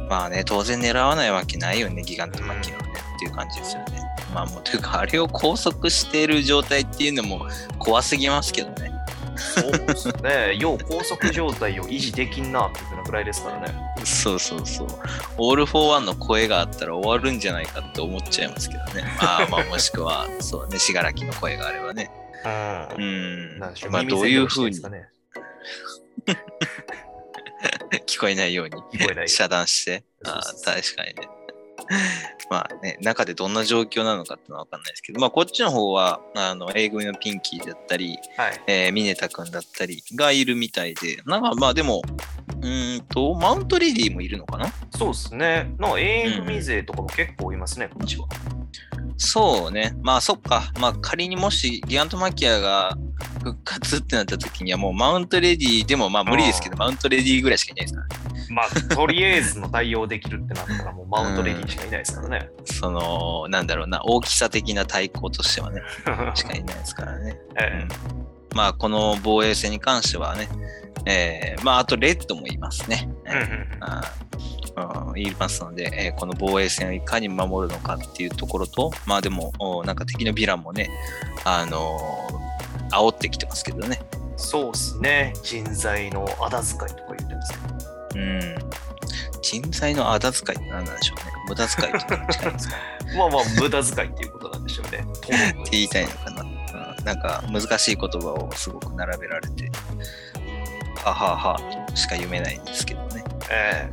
[0.07, 4.03] まあね当然狙わないわけないよねギガントマキアはねっていう感じですよね。
[4.36, 7.47] まあもうというかあれを拘束している状態っていうのも
[7.79, 8.91] 怖すぎますけどね。
[9.35, 10.55] そうですね。
[10.59, 13.73] 要拘束状態を維持できんなっていうふうなぐらいですからね。
[14.03, 14.87] そうそうそう。
[15.37, 19.03] オール・フォー・ワンの声があったら終わるんじゃないかって思っちゃいますけどね。
[19.21, 22.11] まあまあ もしくは、そうね、死柄木の声があればね。
[22.97, 23.01] う。
[23.01, 23.59] うんん。
[23.59, 23.91] なんでしょう。
[23.91, 25.09] まあ耳どういう風に栓ですかね。
[28.05, 29.27] 聞こえないように。
[29.27, 30.03] 遮断して。
[30.23, 31.29] あ確かにね。
[32.51, 38.61] まあね、中でどんな状況なのかってのは分かんないですけど、まあこっちの方は、あの、A 組のピンキーだったり、はい。
[38.67, 42.01] えーミネタ君だったりがいるみたいで、なんかまあでも、
[42.62, 44.71] うーんと、マウントレディもいるのかな？
[44.91, 45.74] そうですね。
[45.80, 48.28] の A 組勢とかも結構いますね、こっちは。
[49.17, 49.95] そうね。
[50.02, 50.71] まあそっか。
[50.80, 52.97] まあ仮にもしギガントマキアが
[53.39, 58.32] 復活ってなった時にはもうマウントレディでもまあ無理ですけど、マウントレディぐらいしかいないですからね。
[58.50, 62.50] まあ、とりあえずの対応できるってなったら、もうマウントレディしかいないですからね。
[62.65, 65.82] その、なんだろうな、大きさ的な対抗としてはね、
[66.36, 67.39] しかいないですからね。
[67.62, 70.49] えうん、まあ、この防衛戦に関してはね、
[71.05, 73.09] えー、まあ、あとレッドもいますね。
[73.25, 73.33] え
[73.75, 80.89] うんいますので、えーこの防衛戦をいかに守るのかっていうところと、まあでも、おなんか敵のヴィランもね、
[81.43, 82.51] あのー
[82.91, 83.99] 煽ってきてますけどね。
[84.37, 85.33] そうですね。
[85.43, 88.21] 人材のあだ遣いとか言ってますけど。
[88.21, 88.55] うん。
[89.41, 91.31] 人材のあだ遣いって何なんでしょうね。
[91.47, 92.75] 無駄遣いとか近いんですか
[93.17, 94.99] まあまあ、無駄遣いっていうことなんでしょうね。
[94.99, 96.30] っ てって言いたいのか
[97.03, 97.13] な。
[97.13, 99.71] うん、か難しい言葉をすごく並べられて、
[101.03, 103.23] はははとしか読めないんですけどね。
[103.49, 103.89] え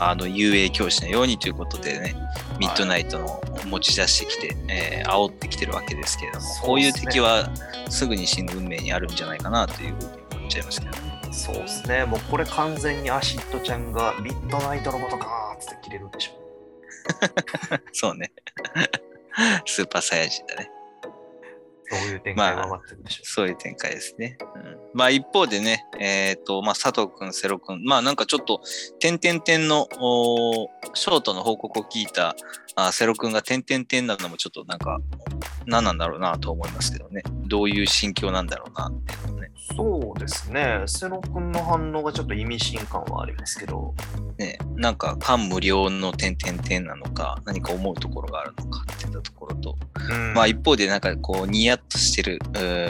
[0.00, 2.14] あの遊泳教師のようにということでね、
[2.58, 7.48] ミッドナイトの持ち出してきて、えー煽ってきてるわけですけれども、こういう敵は
[7.88, 11.20] すぐに死ぬ運命にあるんじゃないかなというふうに思っちゃいますけどね。
[11.28, 12.04] えそうですね。
[12.04, 16.38] もうこれ完全にアシッドちゃんがミッドナイトのことかーって切れるんでしょう。
[17.92, 18.30] そうね。
[19.66, 20.70] スーパーサイヤ人だね。
[21.90, 24.36] そういう展開が待ってるんでしょそういう展開ですね。
[24.40, 28.60] うん、まあ一方でね、えっ、と、まあ佐藤くん、セロくん、まあなんかちょっと、
[28.98, 29.86] 点々点の
[30.94, 32.34] ショートの報告を聞いた
[32.74, 34.98] あセロくんが点々点なのもちょっとなんか、
[35.66, 37.22] 何なんだろうなと思いますけどね。
[37.46, 39.50] どういう心境なんだろうなっていうのね。
[39.72, 39.74] う。
[39.76, 40.82] そうですね。
[40.86, 43.94] セロ君の反応がちょっと意味深感はありますけど。
[44.38, 49.76] ね、なんか感無量の点々点なのか、何か思うところがあるのかっていったところと、
[50.10, 52.38] うんまあ一方でなんかこうニヤッとしてる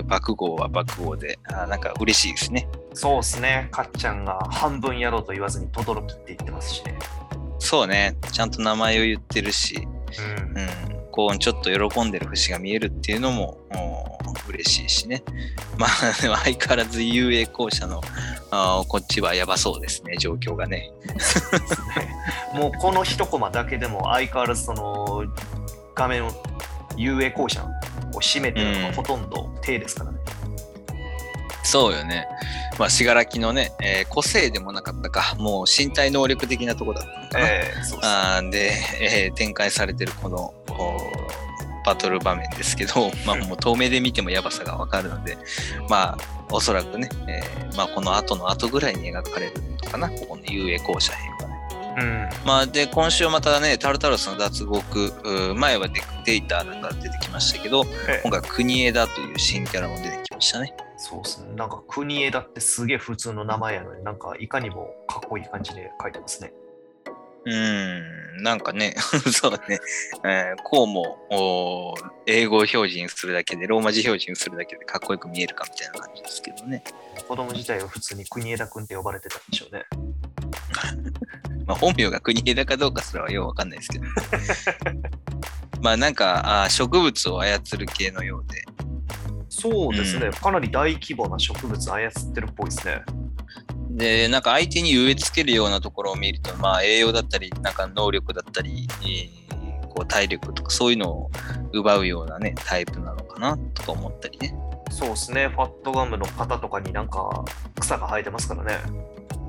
[0.06, 2.68] 爆豪は爆豪で、あーなんか嬉しいですね。
[2.94, 3.68] そうですね。
[3.70, 6.98] かっちゃんが半分やろうと言わずに轟きって言ってますしね。
[7.58, 9.86] そうね、ちゃんと名前を言ってるし、
[10.46, 15.22] うんうん、こうちょっと喜んでる節が見えるっていうのもうん嬉しいしね。
[15.76, 18.00] まあ相変わらず遊泳校舎の
[18.50, 20.90] あーこっちはやばそうですね、状況がね。
[22.54, 25.24] もうこの一コマだけでも相変わらずその
[25.94, 26.30] 画面を
[26.96, 27.64] 遊泳校舎
[28.14, 30.18] を占めてるのがほとんど手ですからね。
[31.62, 32.26] そうよね。
[32.78, 37.46] まあ、信楽のね、えー個性でもなかったか、もう身体能力的なとこだったのかな。
[37.46, 40.96] ええそうあーで、えー展開されてるこのお
[41.84, 45.38] バトル場面ですけど、 まあ、もう遠目で見てもやばさがわかるので、
[45.88, 46.18] まあ、
[46.50, 51.47] おそらくね、えーまあ、この後の後ぐらいに描かれるのかな、ここの遊泳校舎編はね。
[52.00, 55.12] うんまあ、で、今週またね、タルタロスの脱獄、
[55.56, 60.74] 前はデデータなんか出てきましたけど、ええ今回国枝という新キャラも出てきましたね。
[60.96, 61.54] そうですね。
[61.56, 66.52] なんか国枝ってすげえ普通の名前やのになんかいかにもかっこいい感じで書いてますね。
[67.44, 68.94] うーん、なんかね、
[69.32, 69.80] そうね、
[70.24, 71.94] えーこうも
[72.26, 76.84] 英語表示にするだけで、ローマ字表示にするだけでかっこよく見えるかみたいな感じですけどね。
[77.26, 79.84] 子供自体は普通に国枝くんって呼ばれてたんでしょうね。
[81.68, 84.04] まあ、本名が国枝かどうかすらはようわかんないですけど。
[85.82, 88.64] まあなんかあー植物を操る系のようで、
[89.48, 93.02] そうですね、うんかなり大規模な植物操ってるっぽいですね。
[93.90, 99.48] で、なんか相手に植え付けるようなところを見ると、まあ栄養だったり、なんか能力だったり、えー
[99.88, 101.30] こう体力とかそういうのを
[101.72, 104.54] 奪うようなね、タイプなのかなとか思ったりね。
[104.90, 107.44] そうですね、ファットガムの肩とかになんか
[107.80, 108.78] 草が生えてますからね。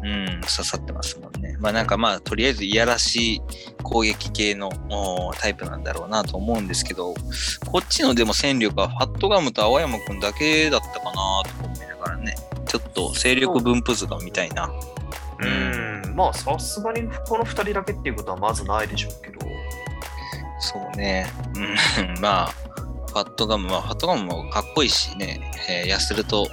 [0.04, 1.58] うん、刺さってますもんね。
[1.60, 3.42] まあなんかまあ、とりあえずいやらしい
[3.84, 7.14] 攻撃系のおタイプなんだろうなと思うんですけど、
[7.66, 12.36] こっちのでも戦力はファットガムと青山くんだけだったかなと思いながらね、
[12.66, 14.72] ちょっと勢力分布図が見たいな。
[15.42, 19.40] うん、まあさすがにこの2人だけっていうことはまずないでしょうけど。
[20.60, 21.28] そうね。
[21.56, 22.54] うん、 まあ、
[23.10, 26.48] ファットガム、まあ、ファットガムもかっこいいしね、えー、痩せると、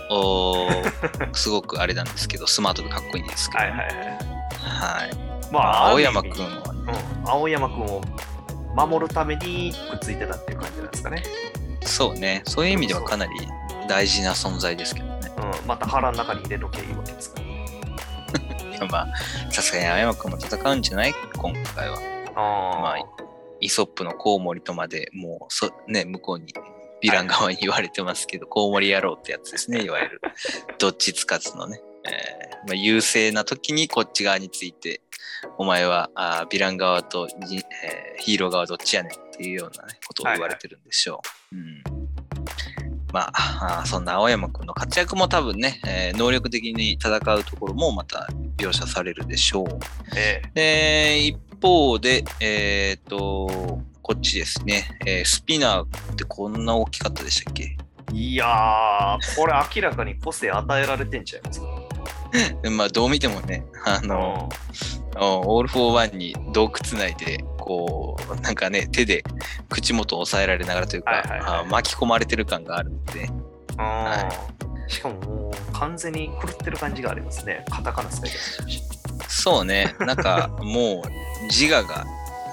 [1.34, 3.94] すごくあれなんですけど、スマートでかっこいいんですけど、はいはいはい。
[3.94, 5.16] はい。
[5.52, 6.92] ままあ、青山くくんはね、
[7.24, 8.00] うん、青山くんを
[8.74, 11.22] 守るためにくっついてたっていう感じなんですかね。
[11.84, 13.32] そうね、そういう意味ではかなり
[13.88, 15.30] 大事な存在ですけどね。
[15.36, 17.46] うん、また腹の中に入れとけばいいわけですから。
[18.90, 19.06] まあ、
[19.52, 21.14] さすがに青山くんも戦うんじゃない？
[21.36, 21.98] 今回は。
[22.34, 23.25] あまあ
[23.60, 26.52] イソップのコウモリとまでもうそ、ね、向こうに、
[27.02, 30.20] ヴィラン側に言われてますけど、コウモリ野郎ってやつですね、いわゆる。
[30.78, 31.80] どっちつかずのね。
[32.04, 35.00] えーまあ、優勢な時にこっち側について、
[35.58, 41.20] お前はあーヴィラン側とに、えーヒーロー側どっちやねんっていうような、ね、ことを言われてるんでしょ
[41.52, 41.56] う。
[41.56, 41.82] うん
[43.12, 49.66] まあ、あーそんな青山くんの活躍も多分ね、えー能力的に戦うところもまた描写されるでしょう。
[50.16, 57.76] えで、一方で、えっ、と、こっちですね、えースピナーってこんな大きかったでしたっけ？
[58.12, 61.66] えいやー、これ明らかに個性与えられてんちゃいますか？
[62.70, 64.48] まあ、どう見てもね、あの、
[65.16, 69.24] オール・フォー・ワンに洞窟内で、こう、なんかね、手で
[69.68, 71.40] 口元を押さえられながらというか、はいはいはい。
[71.60, 73.26] あ巻き込まれてる感があるんで、う
[73.74, 74.28] んは
[74.88, 77.64] しかももう完全に狂ってる感じがありますね。
[77.70, 78.82] カタカナ使いてますし。
[79.28, 81.10] そうね、なんかもう
[81.44, 82.04] 自我が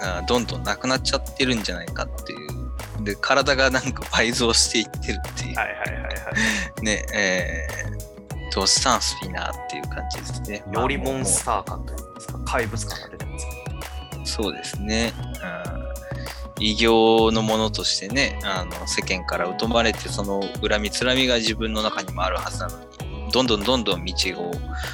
[0.02, 3.04] あどんどんなくなっちゃってるんじゃないかっていう。
[3.04, 5.56] で、体がなんか倍増していってるっていう。
[5.56, 6.10] はいはいはいは
[6.82, 6.84] い。
[6.84, 10.64] ね、えー、ドスタンスフィナーっていう感じですね。
[10.72, 13.48] よりモンまあスター感といいますか、怪物感が出てます
[14.26, 15.14] そうですね。
[15.68, 15.84] うん
[16.60, 24.52] 異形のものとしてね、あの世間から疎まれて、その恨みつらみが自分の中にもあるはずなのに、どんどんどんどん道を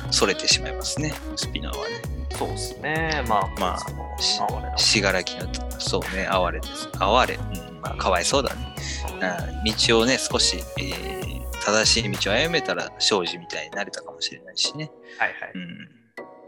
[0.09, 2.01] それてしまいますね、スピナーはね。
[2.39, 3.21] そうですね。
[3.27, 5.45] まあ、まあしがらきの、
[5.77, 6.89] そうね、哀れです。
[6.97, 8.75] 哀れ、うん、まあ、かわいそうだね。
[9.13, 11.29] うん道をね、少し、えー
[11.61, 14.89] 正しい道を歩めたら、庄司みたいになれたかもしれないしね。
[15.17, 15.51] はいはい。
[15.53, 15.89] うん、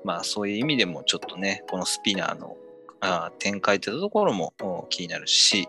[0.06, 2.56] まあ、そういう意味でも、ちょっとね、このスピナーの
[3.02, 5.68] あー展開ってところもお気になるし、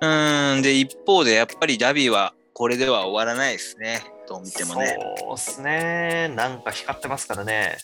[0.00, 4.02] うん、で、一方で、やっぱりダビは、これでは終わらないですね。
[4.26, 4.96] どう見てもね。
[5.18, 6.32] そうですね。
[6.34, 7.76] なんか光ってますからね。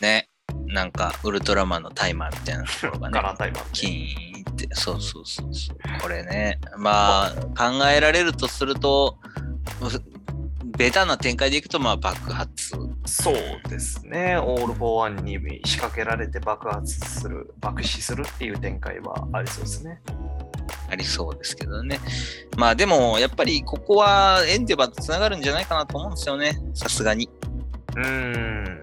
[0.00, 0.30] ね。
[0.66, 3.22] なんか、ウルトラマンのタイマーみたいなところがねカ。
[3.22, 5.78] ラータイマー、キーンって、そうそうそうそう。
[6.02, 9.18] これね、まあ、考えられるとすると、
[9.80, 10.18] う
[10.76, 12.70] ベタな展開でいくと、まあ、爆発。
[13.06, 13.34] そう
[13.68, 14.36] ですね。
[14.36, 20.00] オール・フォー・ワンに仕掛けられて爆発する、爆死するっていう展開はありそうですね。
[20.90, 21.98] ありそうですけどね。
[22.56, 26.58] まあでも、やっぱりここはエンデバーとつながるんじゃないかなと思うんですよね。
[26.74, 27.28] さすがに。
[27.96, 28.82] うーん。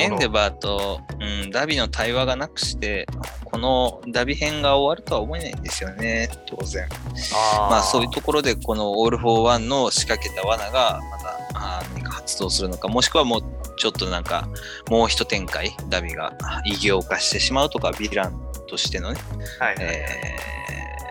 [0.00, 3.06] エンデバーと、うん、荼毘の対話がなくして、
[3.44, 6.84] この荼毘編が終わるとは思えないんですよね、当然。
[6.84, 7.70] あー。
[7.70, 13.42] まあそういうところでこのオール・フォー・ワンの仕掛けた罠がまたあー何か発動するのかもしくはもう
[13.76, 14.48] ちょっとなんか
[14.90, 16.32] もう一展開荼毘が
[16.64, 19.20] 異形化してしまうとかヴィランとしてのね、
[19.58, 20.58] はいはいえー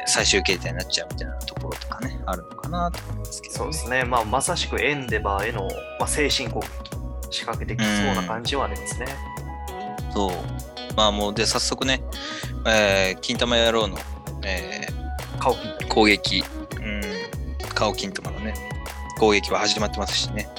[0.09, 4.03] 最終形態になっちゃうみたいなところとかねあるのかなと思いますけど、ね、そうですね。
[4.05, 5.67] まあ、まさしくエンデバーへの、
[5.99, 6.96] まあ、精神攻撃
[7.29, 9.07] 仕掛けてきそうな感じはありますね。
[10.13, 10.31] そう
[10.95, 12.01] まあもうで早速ね、
[12.65, 13.97] えー、金玉野郎の、
[14.43, 14.97] えー
[15.89, 16.43] 攻撃、
[16.77, 17.01] うん、
[17.73, 18.53] 顔金玉のね
[19.19, 20.49] 攻撃は始まってますしね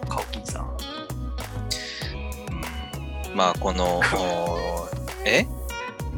[0.00, 0.76] た顔切さん。
[3.32, 4.00] うんまあこの
[5.26, 5.46] え？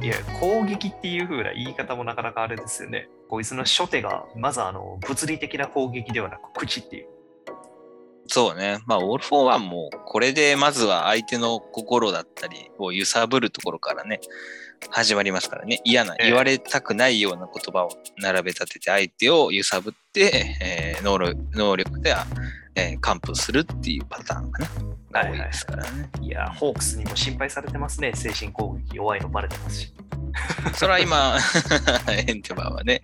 [0.02, 3.08] いや、攻撃っていう風な言い方もなかなかあれですよね。
[3.28, 7.08] こいつの初手が、まずあの物理的な攻撃ではなく、口っていう。
[8.28, 8.78] そうね。
[8.86, 14.20] まあ、オール・フォー・ワンも、これでまずは相手の心だったりを揺さぶるところからね、
[14.90, 15.80] 始まりますからね。
[15.84, 22.26] 嫌な、ええ言われたくないような言葉を並べ立てて相手を揺さぶって、えー能力能力では、
[22.74, 24.50] えー完封するっていうパターン。
[24.50, 26.10] が多いですからね。
[26.20, 28.12] いや、ホークスにも心配されてますね。
[28.14, 29.92] 精神攻撃弱いのバレてますし。
[30.74, 31.38] それは今、
[32.10, 33.00] エンデバーはね、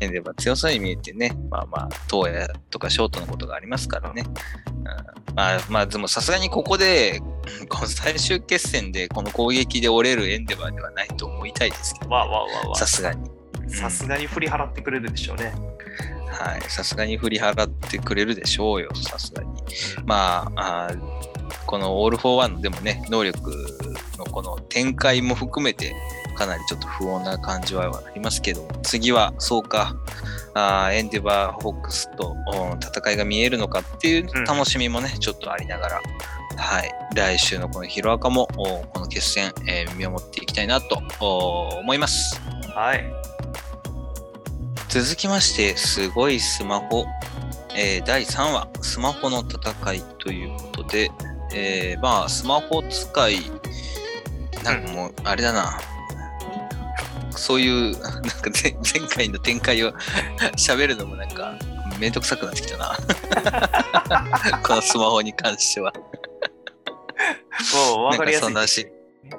[0.00, 4.24] エンデバー強そうに見えてね、まあまあ、燈矢とかショートのことがありますからね。
[4.66, 7.34] うん、まあまあ、でもさすがにここで、うん
[7.68, 13.30] この最終決戦でこの攻撃で折れるエンデバーではないと思いたいですけど、わあわあわあわさすがに。
[13.66, 13.68] あ。
[13.68, 15.52] さすがに振り払ってくれるでしょうね。
[16.30, 16.62] はい。
[16.68, 19.50] さすがに振り払ってくれるでしょうよ、さすがに。
[20.04, 21.34] まあ、あー
[21.66, 23.50] このオール・フォー・ワンのでもね、能力
[24.18, 25.94] のこの展開も含めて、
[26.34, 29.96] かなりちょっと不穏な感じはありますけど、次はそうか、
[30.54, 36.00] あーエンデバー・ホークスとお戦いが見えるのかっていう楽しみもね、ちょっとありながら、
[36.56, 42.40] はい、来週のこのヒロアカもおこの決戦、えー見守っていきたいなとお思います。
[42.74, 43.04] はい。
[44.88, 47.04] 続きまして、すごいスマホ、
[47.74, 51.10] えー第3話、スマホの戦いということで、
[51.52, 53.38] えーまあ、スマホ使い、
[54.62, 55.78] なんかもう、あれだな、
[57.38, 59.92] そういう、なんか前前回の展開を
[60.56, 61.58] 喋るのもなんか、
[61.98, 62.98] めんどくさくなってきたな。
[64.62, 65.92] このスマホに関しては。
[67.96, 68.52] もう分かりやすい。
[68.52, 68.86] なんかそん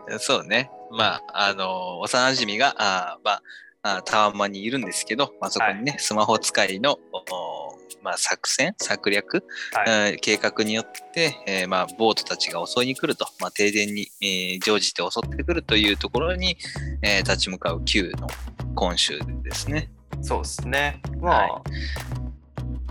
[0.07, 0.71] なし、そうね。
[0.91, 3.41] まあ、あの、幼馴染が、あーま
[3.83, 7.75] あ、タワマンにいるんですけど、まあ、そこにね、スマホ使いの、お
[8.05, 9.43] まあ、作戦、策略、
[9.73, 16.57] はいえー計画によって、えーまあ、ボートたちが襲いに来ると、まあ、停電に、えー乗じて襲ってくるというところに、
[17.01, 18.27] えー立ち向かう Q の
[18.75, 19.89] 今週ですね。
[20.21, 21.01] そうですね。
[21.19, 21.61] まあ、は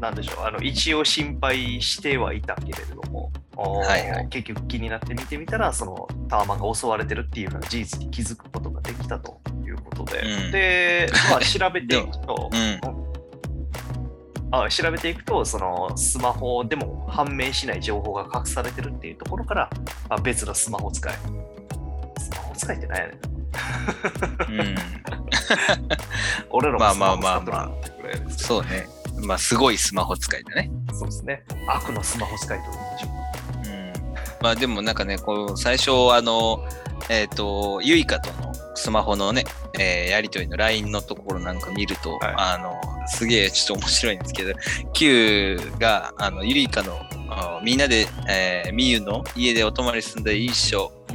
[0.00, 0.44] なんでしょう。
[0.44, 13.04] あの、一応心配してはいたけれども、はいはい結局気になって見てみたら、そのタワマンが襲われてるっていう事実に気づくことができたということで、うんで、まあ、調べていくと、 うん。
[14.62, 19.70] あ調べていくと、そのスマホでも判明しない情報が隠されてるっていうところから、
[20.08, 21.14] あ別のスマホ使い。
[22.18, 23.18] スマホ使いって何やねん。
[24.60, 24.74] うん。
[26.50, 28.86] 俺らもまあまあスマホ使まあまあってるなってぐらいですけどそうね。
[29.26, 30.70] まあ、すごいスマホ使いだね。
[30.92, 31.44] そうですね。
[31.68, 33.33] 悪のスマホ使いと言いましょううん。
[34.44, 36.62] まあ、でもなんかね、こう、最初、あの、
[37.08, 39.44] えっ、と、ゆいかとのスマホのね、
[39.78, 42.78] えーやりとりの LINE のところなんか見ると、はいあの、
[43.08, 44.52] すげえちょっと面白いんですけど、
[44.92, 46.94] Q が、あの、ゆいかの、
[47.30, 50.92] あみんなで、えーみゆの家でお泊まりすんだいいっしょ。
[51.08, 51.14] ん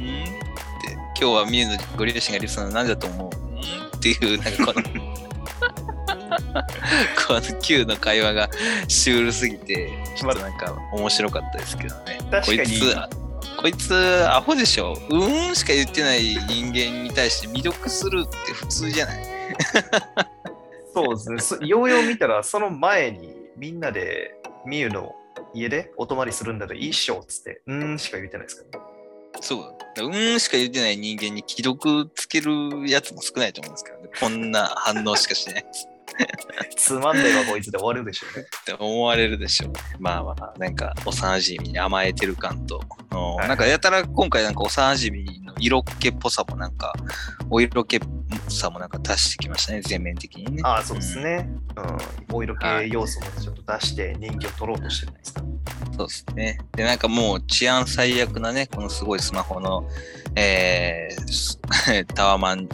[1.20, 3.54] 今日はみゆのご両親がリスナーなんだと思う？
[3.54, 3.60] ん
[3.96, 4.82] っていう、なんかこの、
[7.26, 8.48] この Q の会話が
[8.88, 12.18] シュールすぎて、ちょっとなんか面白かったですけどね。
[12.44, 12.96] こいつ、
[13.56, 19.24] こいつアホでしょうーんしか言ってない人間に対して未読するって普通じゃない？
[20.94, 21.56] そうですねそ。
[21.64, 24.34] ようよう見たら、その前にみんなで
[24.66, 25.14] みゆの
[25.54, 28.86] 家でお泊まりするんだといいっしょっつって、うーんしか言ってないですからね。
[29.40, 29.74] そう。
[30.04, 34.08] うーんしか言ってない人間に既読つけるやつも少ないと思うんですけどね。
[34.20, 35.64] こんな反応しかしない
[36.76, 38.46] つまんねえわ、こいつで終わるでしょうね。
[38.60, 39.72] って思われるでしょう。
[39.98, 42.80] まあまあ、なんか幼馴染に甘えてる感と、
[43.10, 46.92] うんはいなんかやたら今回なんか幼馴染の色気っぽさもなんか、
[47.50, 50.62] お色気っぽさもなんか足してきましたね、全面的にね。
[50.64, 51.48] ああ、そうですね。
[51.76, 52.36] うん。
[52.36, 55.42] お色はい気要素もちょっと出して人気を取ろうとしてないですか。
[55.96, 56.58] そうですね。
[56.72, 59.88] で、なんかもう治安最悪なね、このすごいスマホの、
[60.36, 61.60] えーす
[62.14, 62.68] タワマン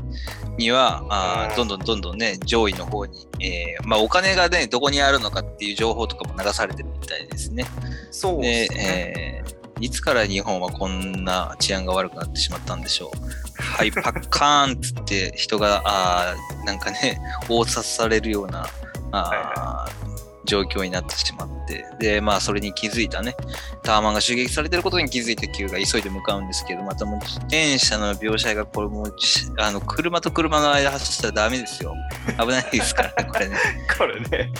[0.56, 7.66] には、あどんどんどんどんね、上位の方に、えーまあお金がね、どこにあるのかっていう情報とかも流されてるみたいですね。
[8.10, 9.12] そうでです、ね。
[9.16, 13.62] えーいつから日本はこんな治安が悪くなってしまったんでしょう。
[13.62, 18.66] はい、パッカーンっつって人が、あーなんかね、 応殺されるような、
[19.12, 20.15] あー
[20.46, 23.36] 状況になってしまって、で、まあ、それに気づいたね、
[23.82, 31.94] タワマンが襲撃されてることに気づいた Q が急いで向かうんですけど、またもう自転車の描写が、これもうじ、あの、車と車の間走ったらダメですよ。
[32.38, 33.56] 危ないですからね、 これね。
[33.98, 34.52] これね。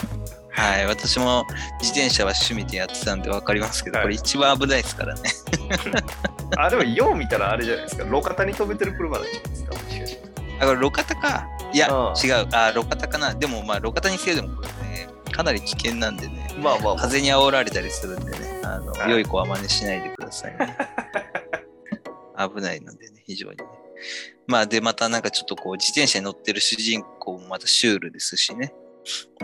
[0.50, 1.44] はい、私も
[1.82, 5.20] 自転車は趣味でやってたんで分かりますけど、はいこれ一番危ないですからね。
[6.56, 8.04] あ、でもよう見たらあれじゃないですか。
[8.04, 9.74] 路肩に飛べてる車じゃないですか？
[9.74, 10.22] もしかして。
[10.60, 11.46] あ、これ路肩か。
[11.74, 12.48] いや、うん違う。
[12.52, 13.34] あ、路肩かな。
[13.34, 14.74] でも、まあ、路肩にせよでもこれね、
[15.36, 16.96] かなり危険なんでね、まあまあまあ。
[16.96, 20.74] 風に煽られたりするんでね、あの、はい良い子は真似しないでくださいね。
[22.56, 23.64] 危ないのでね、非常にね。
[24.46, 28.72] まあ、で、またなんかちょっとこう、自転車に乗ってる主人公もまたシュールですしね。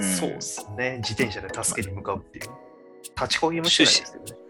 [0.01, 0.97] んそうですね。
[1.03, 2.47] 自転車で助けに向かうっていう。
[3.15, 4.43] 立ちこぎもしてないですけどね。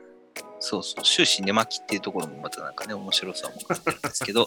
[0.60, 4.46] そうそう、終始寝巻きっていうところもまたなんかね、面白さもあるんですけど、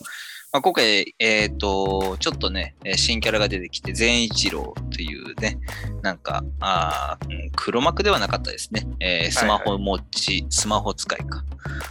[0.52, 5.60] まあ今回、えっ、と、ちょっとね、えー新キャラが出てきて、善一郎というね、
[6.02, 7.18] なんか、あ
[7.56, 8.88] 黒幕ではなかったですね。
[9.00, 11.44] えースマホ持ち、スマホ使いか。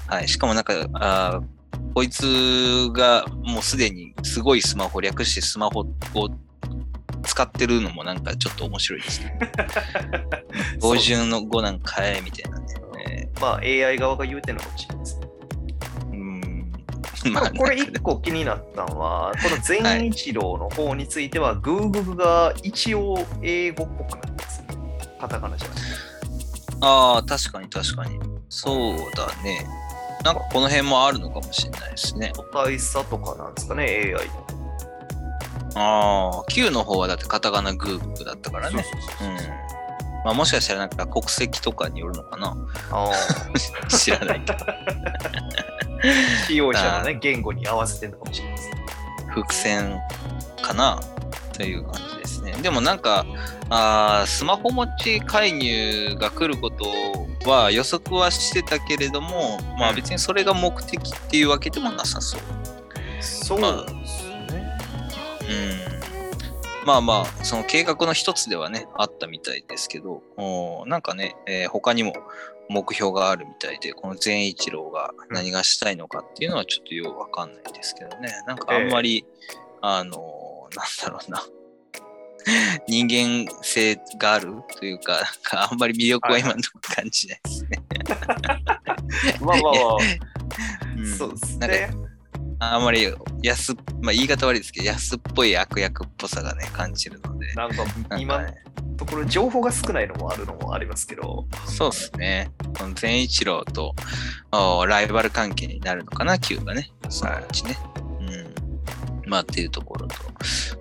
[0.07, 1.55] はい、しかもなんか、あー
[1.95, 5.87] こいつがもうすでにすごいスマホ略してスマホを
[7.25, 9.39] 使ってるのもなんかちょっと面白いですね。
[10.81, 12.67] そう50の5なんかえみたいなね。
[13.09, 15.24] えまあ AI 側が言うてるのかもしれないですね。
[17.33, 24.67] まあ、これ一個気になったのは、この全一郎の方については、Google が一応英語っぽくなってますね。
[25.21, 25.87] カタカナじゃなくて。
[26.81, 28.19] ああ、確かに確かに。
[28.49, 29.67] そうだね。
[30.25, 32.33] なんかこの辺もあるのかもしれないですね。
[32.37, 34.45] 個体差とかなんですかね、AI の。
[35.77, 38.85] ああ、Q の方はだってカタカナグーグだったからね。
[40.25, 42.57] まあもしかしたらなんか国籍とかによるのかな
[42.91, 43.11] あ
[43.89, 44.65] 知らないけど。
[46.05, 48.77] ー 使用者のね、言語に合わせてるのかもしれないですね。
[49.29, 50.01] 伏線
[50.63, 51.01] かな
[51.53, 52.53] という感じですね。
[52.63, 53.27] でもなんか、
[53.71, 56.85] あースマホ持ち介入が来ること
[57.51, 62.41] は予測はしてたけれども、まあ別にそれが目的っていうわけでもなさそう。
[63.21, 64.79] そうですね。
[65.49, 66.87] うん。
[66.87, 72.13] まあまあ、その計画の一つではね、あったみたいですけど、おなんかね、えー他にも
[72.69, 78.33] 目標があるみたいで、この善一郎が何がしたいのかっていうのはちょっとよくわかんないですけどね。
[78.47, 79.27] なんかあんまり、
[79.81, 80.45] あのー
[80.75, 81.43] なんだろうな。
[82.87, 87.79] 人間性があるというか、なんかあんまり魅力は今のところ感じないですね。
[89.41, 89.97] まあまあまあ、
[90.99, 91.91] うんそうですね。
[92.59, 93.13] あんまり
[93.43, 97.53] 安っ、まあ言い方悪いですけど、安っぽい悪役っぽさがね、感じるので。
[97.55, 97.85] なんか
[98.19, 98.63] 今ね、
[98.97, 102.51] ところ情報が少ないのもあるのもありますけど、そうですね。
[102.95, 103.95] 善一郎と
[104.87, 106.91] ライバル関係になるのかな、Q がね。
[107.09, 107.77] そのうちね。
[108.21, 109.31] うん。
[109.31, 110.15] まあっていうところと。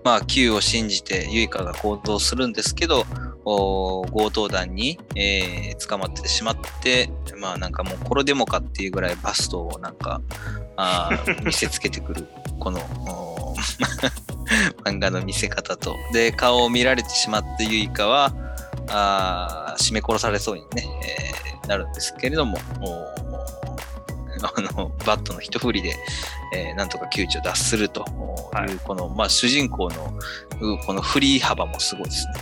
[0.03, 3.05] まあ Q を信じてユイカが行動するんですけど、
[3.45, 10.21] 強盗団に、えー捕まってしまって、まあなんかもうこれでもかっていうぐらいバストをなんか、
[10.77, 11.09] あ
[11.43, 12.27] 見せつけてくる、
[12.63, 13.55] この、お
[14.89, 15.95] 漫画の見せ方と。
[16.13, 18.33] で、顔を見られてしまったユイカは、
[18.89, 23.07] あー締め殺されそうにね、えーなるんですけれども、お
[24.45, 25.95] あのバットの一振りで、
[26.53, 30.13] えーなんとか窮地を脱するという、はいこの、まあ、主人公の
[30.59, 32.33] うこの振り幅もすごいですね。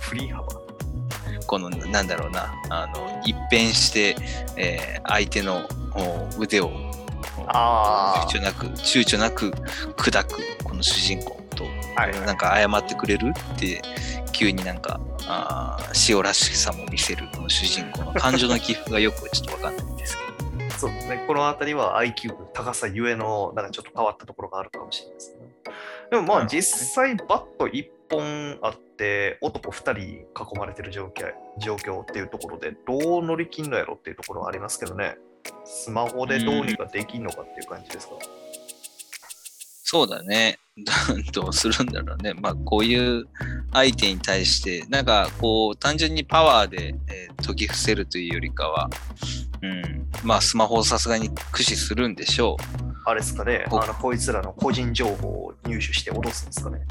[0.00, 0.44] フリー幅？
[0.44, 4.16] うん、このなんだろうなあの一変して、
[4.56, 6.70] えー相手のお腕を
[7.46, 9.50] 躊躇なく躊躇なく
[9.96, 11.64] 砕くこの主人公と、
[11.96, 13.80] はいなんか謝ってくれるって
[14.32, 20.34] 急になんかあー塩らしさも見せるこの主人公の感情の起伏がよくちょっとわかんないんですけど。
[20.76, 21.24] そうですね。
[21.26, 25.46] この辺りは IQ の高さゆえの、なんかちょっと変わったところがあるかもしれないですね。
[26.10, 30.26] でもまあ実際バット1本あって、男2人囲
[30.58, 35.16] まれてる状況状況っていうところで、どう乗り切んのやろっていうところはありますけどね。
[35.64, 38.14] スマホでどうにかできんのかっていう感じですか？
[39.86, 40.58] そうだね。
[41.32, 42.34] どうするんだろうね。
[42.34, 43.28] まあ、こういう
[43.72, 48.88] 相手に対して、なんか、こう、単純にパワーで、えー解き伏せるというよりかは、
[49.60, 52.56] うん、まあ、スマホをさすがに駆使するんでしょ
[53.04, 53.66] あれですかね。
[53.68, 56.86] ほあのこいつらの個人情報を入手して脅すんですかね？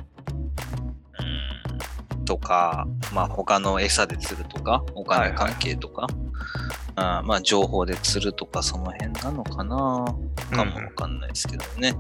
[1.20, 2.18] う。
[2.20, 6.08] うん、とか、まあ、他の餌で釣るとか、お金関係とか、
[6.96, 9.76] あーまあ、情報で釣るとか、その辺なのかな。
[10.52, 11.94] かもわかんないですけどね。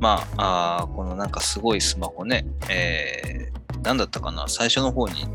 [0.00, 5.26] まあ、あーこのなんかすごいスマホね、えー、なんだったかな、最初の方に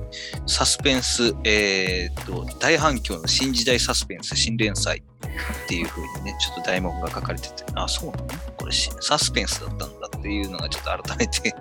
[0.46, 8.28] サスペンス、えー、と、大反響の新時代サスペンス新連載っていう風にね、ちょっと題目が書かれてて、あ、そうなの？
[8.60, 11.54] これしサスペンスだったんだっていうのがちょっと改めて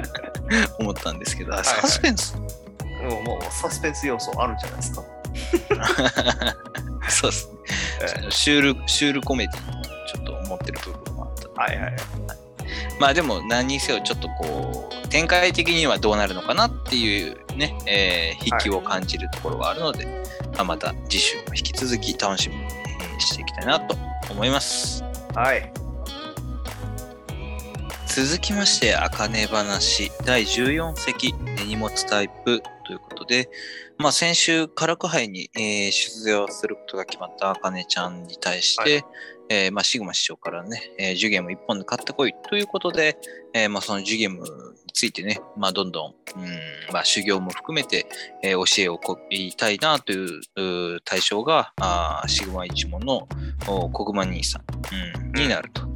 [0.80, 5.02] 思ったんですけど、あはいサスペンス、でももうサスペンス要素あるんじゃないですか。
[7.08, 7.58] そうですね。
[8.26, 11.62] えシュール、シュールコメディとちょっと思ってる部分もあった。
[11.62, 11.96] はいはい。
[13.00, 20.06] まあでも何にせよちょっとこう展開的にはどうなるのかなっていうね、えー引きを感じるところがあるので、
[20.54, 23.96] まあ、また次週も引き続き楽しみにえーしていきたいなと
[24.30, 25.04] 思います。
[25.34, 25.72] はい。
[28.06, 33.48] 続きまして、あかね話第14席手荷物タイプということで、
[34.00, 39.04] まあ、先週、カラク杯に、えー出場することが決まったあかねちゃんに対して、はい。
[39.50, 43.18] えーまあ、シグマ師匠からね、えージュゲーム1本で買ってこいということで、
[43.52, 44.46] えーまあ、そのジュゲームに
[44.94, 46.48] ついてね、まあ、どんどん、うん
[46.94, 48.06] まあ、修行も含めて、
[48.42, 53.28] えー教えをこ言いたいなという対象があーシグマ一門の
[53.68, 54.62] お小熊兄さん、
[55.26, 55.89] うん、になると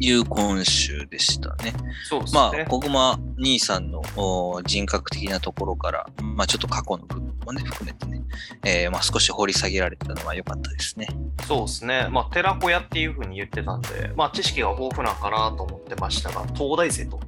[0.00, 1.74] いう今週でしたね。
[2.04, 2.40] そうですね。
[2.40, 8.22] まあ、小熊兄さんのお人格的なところから、まあ、ちょっと過去の部分もね、含めてね、
[8.64, 11.08] えーまあ、少し掘り下げられたのは良かったですね。
[11.46, 12.08] そうですね。
[12.10, 17.20] まあ、寺子屋っていうふうに言ってたんで、まあ、知識が豊富なんかなと思ってましたが、東大生と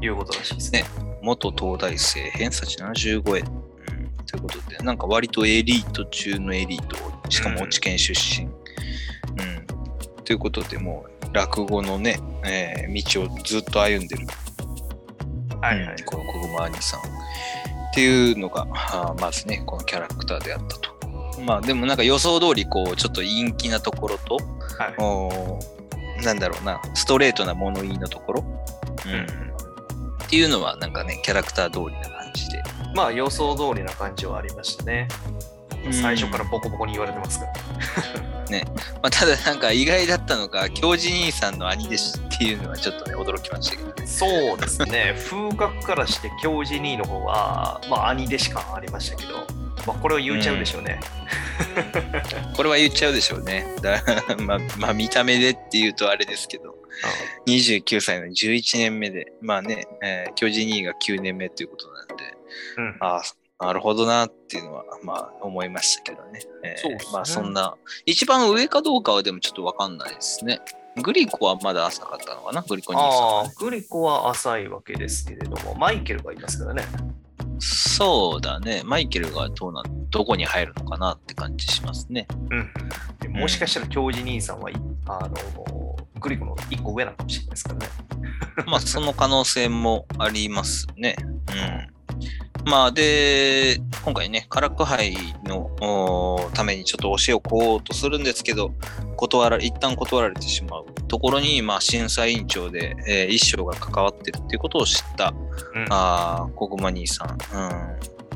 [0.00, 0.84] いうことらしいですね。
[1.22, 3.44] 元東大生、偏差値75円。
[3.44, 3.48] う
[4.22, 6.96] ん、ということで、なんか割とエリート中のエリート、
[7.30, 8.46] しかも落ち県出身。
[8.46, 9.66] うん。
[10.26, 14.26] ということで、もう落語のね、えー道をずっと歩んでる
[15.60, 16.04] はいはいうん。
[16.04, 17.02] この小熊兄さんっ
[17.94, 18.66] ていうのが、
[19.18, 21.40] まずね、このキャラクターであったと。
[21.42, 24.40] まあでもなんか予想通り、こう、ちょっと陰気なところと、は
[24.90, 28.44] いおーなんだろうな、ストレートな物言いのところ、
[29.06, 29.26] うん
[30.24, 32.62] っていうのはなんかね、キャラクター通りな感じで。
[32.96, 35.06] まあ、予想通りな感じはありましたね。
[35.92, 38.35] 最初からボコボコに言われてますから。
[38.50, 44.06] まあ、ただなんか意外だったのが、教授兄さんの兄弟子っていうのはちょっとね、驚きましたけどね。
[44.06, 45.14] そうですね。
[45.30, 49.46] 風格からして、教授兄の方は、まあ、兄弟子感ありましたけど、
[49.86, 51.00] まあ、これを言っちゃうでしょうね。
[52.56, 53.66] これは言っちゃうでしょうね。
[53.82, 54.02] だ
[54.38, 56.74] まあ、まあ、見た目でっていうとあれですけど、
[57.46, 62.14] 29歳の11年目で、まあね、えー、教授兄が9年目ということなんで、
[62.78, 63.22] うんああ、
[63.58, 66.40] なるほどなっていうのは、まあ思いましたけどね。
[66.62, 70.60] えーそうですねまあそんな、一番上かどうかはでもちょっとわかんないですね。
[71.02, 72.62] グリコはまだ浅かったのかな？
[72.62, 76.84] グリコ兄さんああグリコは浅いわけですけれども、マイケルがいますからね。
[77.58, 78.82] そうだね。
[78.84, 82.26] マイケルがどうなん、どこに入るのかなって感じしますね。
[82.50, 82.70] うん。
[83.20, 84.74] でもしかしたら教授兄さんはい
[85.06, 87.86] あのグリコの1個上なのかもしれないですからね。
[88.68, 91.16] まあその可能性もありますね。
[91.18, 91.95] うん。
[92.64, 98.72] まあ、で、今回ね、カラック杯のおためにちょっと教えをこおうとするんですけど、
[99.16, 105.32] 断ら一旦断られてしまうところに、まあ、審査委員長で、えー一章が関わってるっていうことを知った、
[105.74, 105.86] うん。
[105.90, 107.34] あーコグマ兄さん、う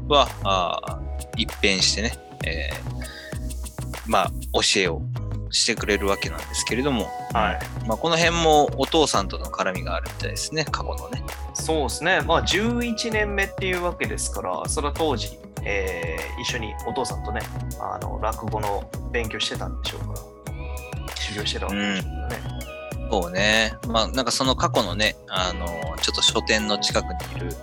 [0.05, 2.13] ん、はあー一変してね、
[2.47, 5.03] えーまあ、教えを
[5.51, 7.87] してくれるわけなんですけれども、はい。
[7.87, 11.23] まあ、この辺もお父さんとの絡みがあるみたいですね、過去のね。
[11.55, 12.21] そうですね。
[12.23, 17.41] まあ、11年目っていうわけですから、それは当時、えー一緒にお父さんとね、
[17.81, 22.71] あの落語の勉強してたんでしょうから、修行してたわけでしょうからね。
[23.11, 23.75] そうね。
[23.89, 25.67] まあ、なんかその過去のね、あの、
[26.01, 27.55] ちょっと書店の近くにいる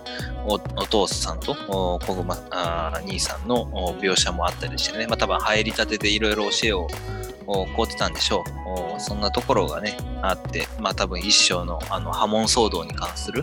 [0.46, 2.36] おお父さんとお小熊
[2.94, 6.86] 兄さんのお描写もあったりしてね、まあ多分入りたてでいろいろ教えを
[7.50, 8.94] おこうってたんでしょう。
[8.96, 13.42] おそんなところがね、あって、まあ多分一生のあの波紋騒動に関する、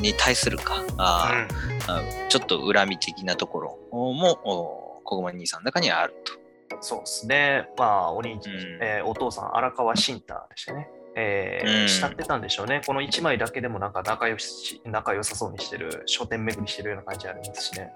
[0.00, 6.32] に対するか、あーあちょっと恨み的なところも、お小熊兄さんの中にはあると。
[6.80, 7.68] そうですね。
[7.78, 8.40] まあ、お兄、うん
[8.82, 10.88] えーお父さん、荒川慎太でしたね。
[11.14, 12.80] えーうん慕ってたんでしょうね。
[12.86, 17.92] この1枚だけでもなんか仲良し仲良さそうにしてる、書店巡りしてるような感じありますしね。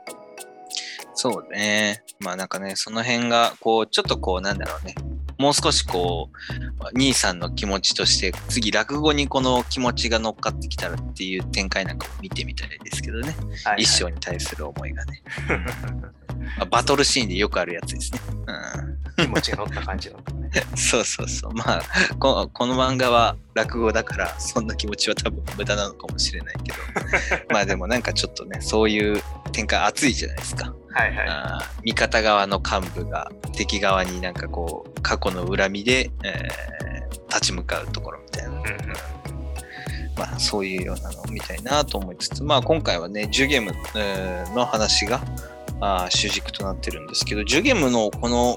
[1.15, 2.03] そうね。
[2.21, 4.95] まあなんかね、その辺が、こう、ちょっとこう、なんだろうね。
[5.39, 13.29] もう少しこう、兄さんの気持ちとして、次、落語にこの気持ちが乗っかってきたらっていう展開なんかも見てみたいですけどね。
[13.29, 15.23] はいはい一生に対する思いがね。
[16.59, 18.21] まあバトルシーンでよくあるやつですね。
[19.17, 20.51] 気持ちが乗った感じのね。
[20.73, 20.77] うん。
[20.77, 21.55] そうそうそう。
[21.55, 21.83] まあ
[22.19, 26.79] こ、この漫画は落語だから、そんな気持ちは多分無駄なのかもしれないけど。
[27.51, 30.75] まあでもなんかちょっとね、そういう展開熱いじゃないですか。
[30.93, 31.91] はいはい。
[31.91, 36.71] 味方側の幹部が敵側になんかこう過去の恨みで、えー
[37.31, 38.65] 立ち向かうところみたいな、うんうん
[40.19, 45.21] まあ、そういうようなのを見たいなと思いつつ、まあ、今回はねジュゲム、えーの話が
[45.81, 48.57] あー主軸となってるんですけどジュゲムのこの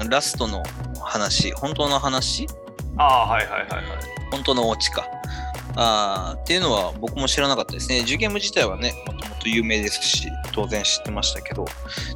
[0.00, 0.62] うんラストの
[1.02, 2.46] 話本当の話？
[2.96, 3.84] ああ、はいはいはいはい。
[4.30, 5.04] 本当のオチか
[5.80, 8.02] あっていうのは僕も知らなかったですね。
[8.02, 11.66] ジュゲーム自体はね、もともと有名ですし、当然知ってましたけど、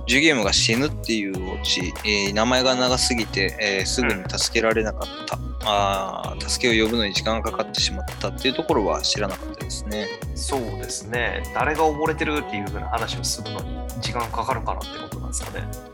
[0.08, 10.08] ジュゲームが死ぬっていうオチ、えー名前が長すぎて、えーすぐに助けられなかった、あ助けを呼ぶのに時間がかかってしまったっていうところは知らなかったですね。
[10.34, 11.44] そうですね。
[11.54, 15.91] 誰が溺れてるっていう風な話をするのに時間かかるからってことなんですかね。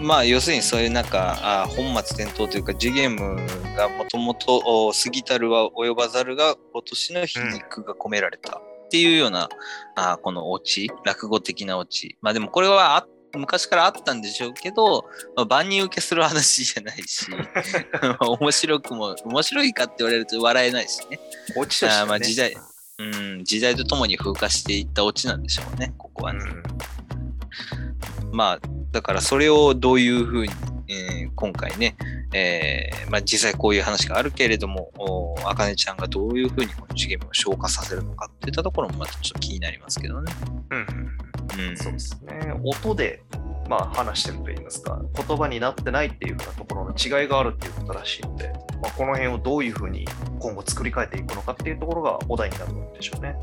[0.00, 3.36] まあ、要するにそういうなんか、あー本末転倒というか、ジュゲーム
[3.76, 9.48] がもともと過ぎたるは及ばざるが、今年の皮肉が込められたっていうような、
[9.96, 12.16] あーこのオチ、落語的なオチ。
[12.22, 15.04] まあでもこれはあ昔からあったんでしょうけど、
[15.36, 17.26] まあ、万人受けする話じゃないし、
[18.20, 21.20] 面白くも、面白いかって言われると笑えないしね。
[21.56, 21.92] 落ちとして、ね。
[21.92, 22.56] あーまあ時代
[23.00, 26.40] うん、時代とともに風化していったオチなんでしょうね、ここはね。
[26.40, 27.07] うん
[28.32, 28.60] まあ、
[28.90, 30.52] だからそれをどういうふうに、
[30.88, 31.96] えー今回ね、
[32.34, 34.90] えーまあ、実際こういう話があるけれども、
[35.46, 40.32] あかねちゃんがどういうふうにこのゲームを消化させるのかっていったところもまたちょっと気になりますけどね。
[40.70, 42.52] うんうんうん、そうですね。
[42.64, 43.22] 音で、
[43.68, 48.52] まあ、話してると言いますか、言葉になってないっていうふうなところの違いがあるっていうことらしいので、
[48.82, 50.06] まあ、この辺をどういうふうに
[50.40, 53.36] 今後作り変えていくのかっていうところがお題になるんでしょうね。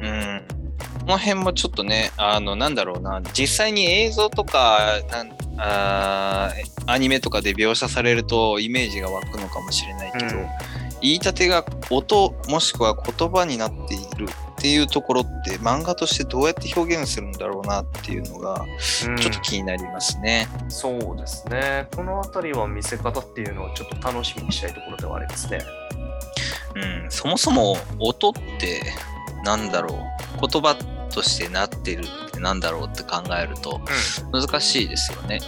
[0.00, 0.61] うん。
[1.00, 10.46] この辺もちょっとね、あの、なんだろうな、実際に映像とか、なんあーアニメとかで描写されるとイメージが湧くのかもしれないけど、うん
[11.02, 18.64] 言い立てが音もしくは言葉になっているっていうところって漫画としてどうやって表現するんだろうなっていうのが
[19.08, 20.46] うんちょっと気になりますね。
[20.68, 21.88] そうですね。
[21.96, 25.58] このあたりは見せ方っていうのをちょっと楽しみにしたいところではありますね。
[26.76, 28.94] うん、そもそも音って
[29.44, 30.06] なんだろ
[30.42, 30.76] う言葉
[31.12, 33.80] としてなってるってなんだろうって考えると
[34.32, 35.40] 難しいですよね。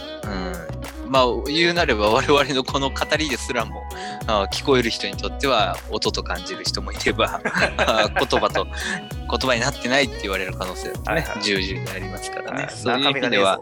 [1.03, 3.83] うん、まあ言うなれば我々のこの語りですらも
[4.27, 7.41] あ聞こえる人にとっては音と感じる人もいれば
[7.77, 12.63] あ言葉と言葉になってないって言われる可能性だってね、重々にありますからね。
[12.63, 13.59] はいそういう意味では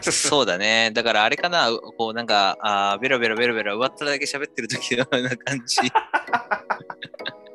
[0.00, 0.90] ぞ そうだね。
[0.92, 5.80] だからあれかな、こうなんか、あーベラベラベラベラ上っ面だけ喋ってる時のような感じ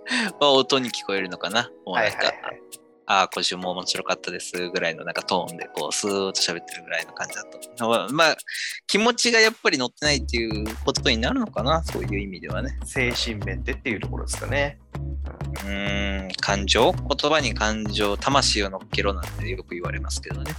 [0.39, 1.72] は音に聞こえるのかな。
[1.86, 2.62] もうはないんか、はいはい。
[3.06, 8.14] ああ、今週も面白かったですぐらいのなんかトーンでこうスーッと喋ってるぐらいの感じだと。
[8.14, 8.38] まあ、
[8.88, 12.78] 気持ちがやっぱり乗ってないっていうことになるのかな、そういう意味ではね。
[12.86, 14.80] 精神面でっていうところですかね。
[15.66, 20.54] うーん、感情言葉に感情、魂を乗っけろなんてよく言われますけどね。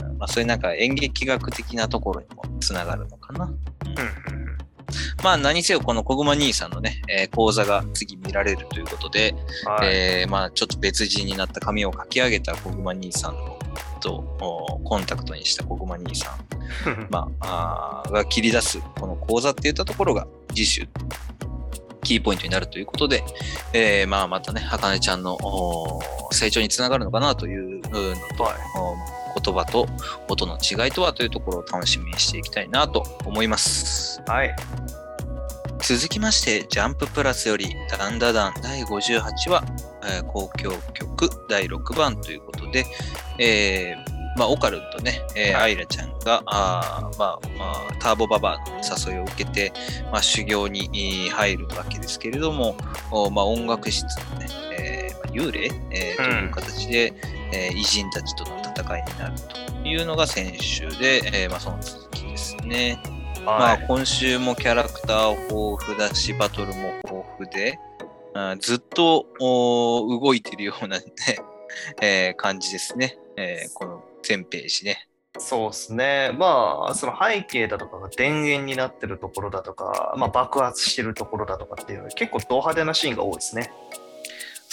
[0.00, 3.44] うんまあ、そういうなんか演劇学的なところにもつながるのかな。
[3.46, 4.53] うん
[5.24, 9.88] まあ何せよこの小熊兄さんのね、えー講座が次見られるということで、はい。
[9.90, 13.36] えーまあちょっと別人になった髪を書き上げた小熊兄さん
[14.00, 20.86] とおコンタクトにした小熊兄さん、 まあ、あーが切り出すこの講座っていったところが次週
[22.02, 23.24] キーポイントになるということで、
[23.72, 26.02] えーまあまたね、はかねちゃんのお
[26.32, 27.90] 成長につながるのかなというの
[28.36, 28.54] と、はい。
[28.76, 29.88] お言葉と
[30.28, 34.22] 音の違いとはというところを楽しみにしていきたいなと思います。
[34.26, 34.54] はい。
[35.86, 39.20] 続きまして、ジャンププラスより、ダンダダン第58
[39.50, 39.64] 話、
[40.02, 42.86] えー交響曲第6番ということで、
[43.38, 48.80] えーまあ、オカルンとね、えーはいアイラちゃんが、あーまあまあ、ターボババアの
[49.12, 49.74] 誘いを受けて、
[50.10, 52.76] まあ、修行にえー入るわけですけれども、
[53.10, 54.46] おまあ、音楽室のね、
[54.78, 57.12] えーまあ幽霊、えーという形で、
[57.52, 59.34] えー偉人たちとの戦いになる
[59.82, 62.98] というのが先週で、えーまあ、その続きですね。
[63.44, 63.84] まあ、はい。
[63.86, 67.78] 今週もキャラクター豊富だし、バトルも豊富で、
[68.32, 71.04] あずっと動いてるような、ね
[72.00, 75.08] えー感じですね、えーこの全ページね。
[75.38, 76.30] そうですね。
[76.38, 83.72] まあ、その背景だとかが電源になってるところだとか、まあ、爆発してるところだとかっていうのは結構ド派手なシーンが多いですね。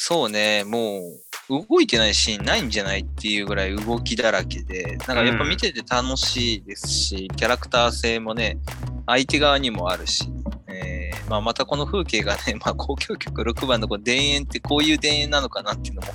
[0.03, 1.01] そうね、も
[1.47, 8.57] う動いてないシーンないんじゃないっていうぐらい動きだらけで、なんかやっぱ見てて楽しいですし、キャラクター性もね、
[9.05, 10.27] 相手側にもあるし、
[10.67, 11.00] えー
[11.31, 16.07] まあ、またこの風景がね、まあ、交響曲6番のこの田園ってこういう田園なのかなっていうのも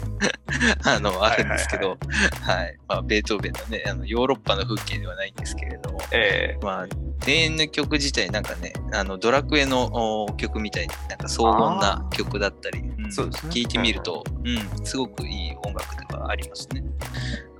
[0.84, 1.96] あのあるんですけど、
[2.42, 2.76] はい。
[2.86, 6.86] まあ、ベートーベンのねあのヨーロッパの風景ではないんですけれども、えまあ、
[7.24, 13.52] 田園の曲自体なんかねあのドラクエのお曲みたいになんか荘厳な曲だったり、うんそうですね。
[13.52, 16.82] 聞いてみると、うん、すごくいい音楽ではありますね。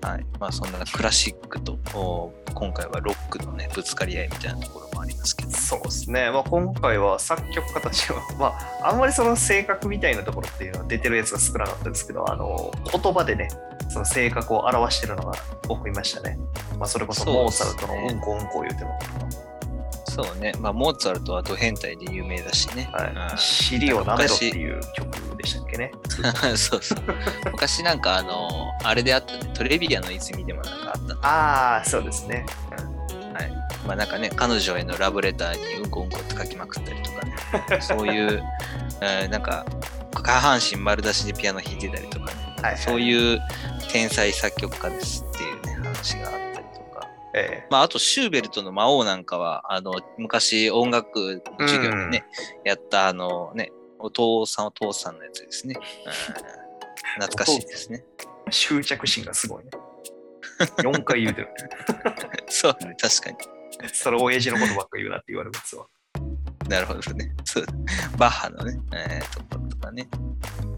[0.03, 6.31] はいまあ、そんなクラシックとお今回はロックのねぶつかり合いみたいなところもありますけどえ、そうですね。
[6.31, 8.47] まあ、今回は作曲家たちは、 ま
[8.83, 13.49] あ、あんまりその性格みたいなところっていうのは出てるやつが少なかったですけど、あの、言葉でね、
[13.89, 15.33] その性格を表してるのが
[15.69, 16.39] 多くいましたね。
[16.79, 18.99] まあ、それこそモーツァルトのうんこうんこ言うても、
[20.09, 22.89] そうね、まあ、モーツァルトはド変態で有名だしね。
[22.93, 25.93] はい、尻を舐めろっていう曲でしたっけね。
[26.45, 26.99] う んそうそう。
[27.53, 28.49] 昔なんかあの、
[28.85, 32.47] あれであったね、トレビアの泉でもなんかあったのああ、そうですね。
[33.35, 33.53] はい。
[33.87, 38.43] まあなんかね、彼女へのラブレターにうんこうんこって書きまくったりとかね、そういう、
[39.01, 39.67] え ーなんか、
[40.15, 42.33] 下半身丸出しでピアノ弾いてたりとかね、
[42.63, 43.41] はいはいそういう
[43.93, 46.46] 天才作曲家ですっていうね、話があったりとか。
[47.37, 52.25] ええまあ、あと、シューベルトの魔王なんかは、あの、昔音楽の授業でね、
[52.65, 55.77] やった、あのね、お父さんお父さんのやつですね。
[56.07, 56.67] うん
[57.17, 58.05] 懐かしいですね。
[58.51, 59.71] 執着心がすごいね。
[60.79, 61.49] 4回言うてる。
[62.49, 63.37] そうね、確かに。
[63.93, 65.87] それ親父のことばっか言うなって言われますわ。
[66.69, 67.33] なるほどね。
[67.45, 67.67] そう
[68.19, 70.09] バッハのね、えーところとかね。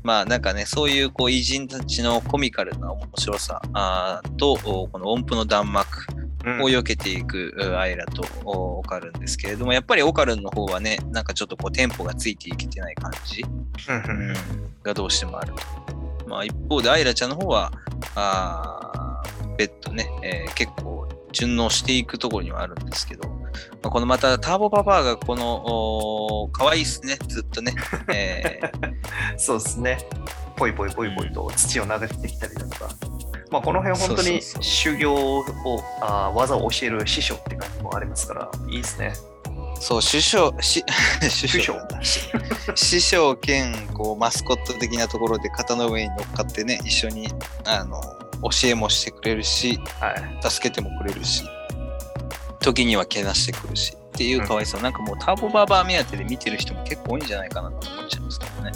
[0.03, 13.45] まあなんかね、そういうこう偉人たちのコミカルな面白さあーと、おこの音符の弾幕うんを避けていくうアイラとおオカルンですけれども、やっぱりオカルンの方はね、なんかちょっとこうテンポがついていけてない感じ、
[14.83, 16.29] がどうしてもあると。
[16.29, 17.73] まあ一方でアイラちゃんの方は、
[18.15, 19.23] あ
[19.59, 23.37] ッドね、えー結構順応していくところにはあるんですけど、ま
[23.85, 25.63] あこのまたターボババアがこの、
[26.43, 27.75] お可愛いですね、ずっとね。
[28.09, 28.95] えー
[29.37, 29.99] そうですね。
[30.57, 32.89] ぽいぽいぽいぽいと土を投げてきたりだとか。
[33.51, 35.45] まあ、この辺本当に修行を
[36.01, 39.15] あー技を教える師匠って感じもありますから、いいですね。
[39.81, 40.85] そう、師匠相
[41.79, 42.01] なんだ
[42.75, 47.29] 師匠兼こうマスコット的なところで肩の上に乗っかってね、一緒に
[47.65, 48.01] あの
[48.43, 50.51] 教えもしてくれるし、はい。
[50.51, 51.45] 助けてもくれるし、
[52.61, 58.73] 時にはけなしてくるしっていうかわいそう、なんかもうターボバーバー目当てで見てる人も結構多いんじゃないかなと思っちゃいますけどね。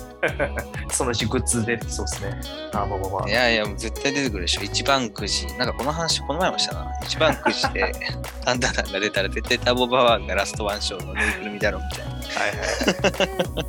[0.93, 2.41] そのうちグッズ出てきそうですね。
[2.73, 4.63] あーまあまあまあいやいや、もう絶対出てくるでしょ。
[4.63, 6.93] 一番くじ、なんかこの話この前もしたな。
[7.03, 7.93] 一番くじで
[8.45, 13.65] タンダダンが出たら絶対ターボバーがラストワンショーのぬいぐるみだろうみたいなはいは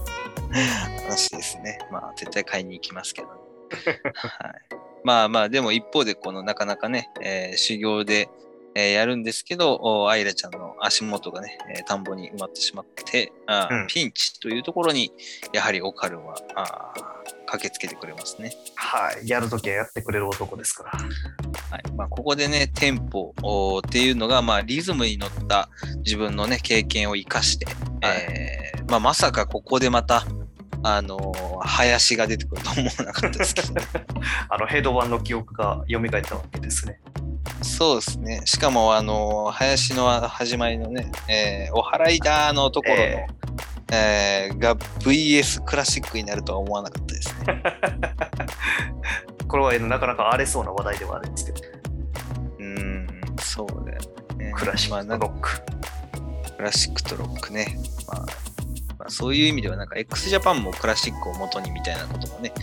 [1.00, 1.04] い。
[1.06, 1.80] 話ですね。
[1.92, 3.40] まあ絶対買いに行きますけど、はい。
[5.04, 8.30] まあまあ、でも一方でこのなかなかね、えー修行で、
[8.76, 15.12] えーやるんですけど、おアイラちゃんの足元がね、えー田んぼに埋まってしまって、あーうんピンチというところに、
[15.54, 18.52] やはりオカルンはあー駆けつけてくれますね。
[18.76, 19.30] はい。
[19.30, 20.92] やるときはやってくれる男ですから。
[20.92, 23.34] はいまあ、ここでね、テンポ
[23.86, 27.76] っていうのが、まあ、リズムに乗った自分のね、経験を生かして、はい
[28.30, 30.24] えーまあ、まさかここでまた、
[30.82, 33.82] あのー林が出てくると思わなかったですけど、ね、
[34.50, 37.00] あの、ヘドバンの記憶が蘇ったわけですね。
[37.62, 38.42] そうですね。
[38.46, 43.28] しかも、あのー林の始まりのね、えーお祓いだのところの、え
[43.92, 47.64] えーが VS クラシックになるとは思わなかったですね。
[49.48, 51.62] これはなかなか荒れそうな話題ではあるんですけど、
[52.60, 53.08] うーん、
[53.40, 54.00] そうだよ
[54.38, 54.52] ね。
[54.56, 55.62] クラシックとロック。
[56.58, 57.78] クラシックとロックね。
[58.08, 58.26] まあ、
[59.04, 62.54] まあ、そういう意味では、なんか x ジャパンもクラシックを元にみたいなこともね、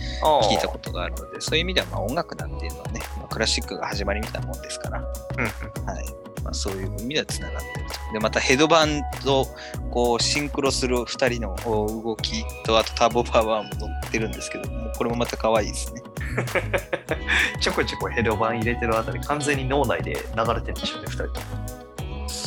[0.49, 6.05] 聞いたことがあるので、そういう意味ではまあ音楽なんていうのはね、まあ、クラシックが始まりみたいなもんですから、はい。
[6.43, 8.13] まあ、そういう意味ではつながってると。
[8.13, 9.45] で、またヘドバンと
[9.91, 16.01] こうシンクロする2人の動きと、あとターボパワーも乗ってるんですけど、もうこれもまた可愛いですね。
[17.61, 21.80] ちょこちょこヘドバン入れてるあたり、完全に脳内で流れてるんでしょうね、2人とも。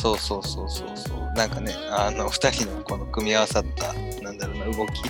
[0.05, 1.17] そうそうそうそうそう。
[1.33, 3.91] なんかね、あの2人のこの組み合わさった、
[4.21, 5.01] なんだろうな、動き。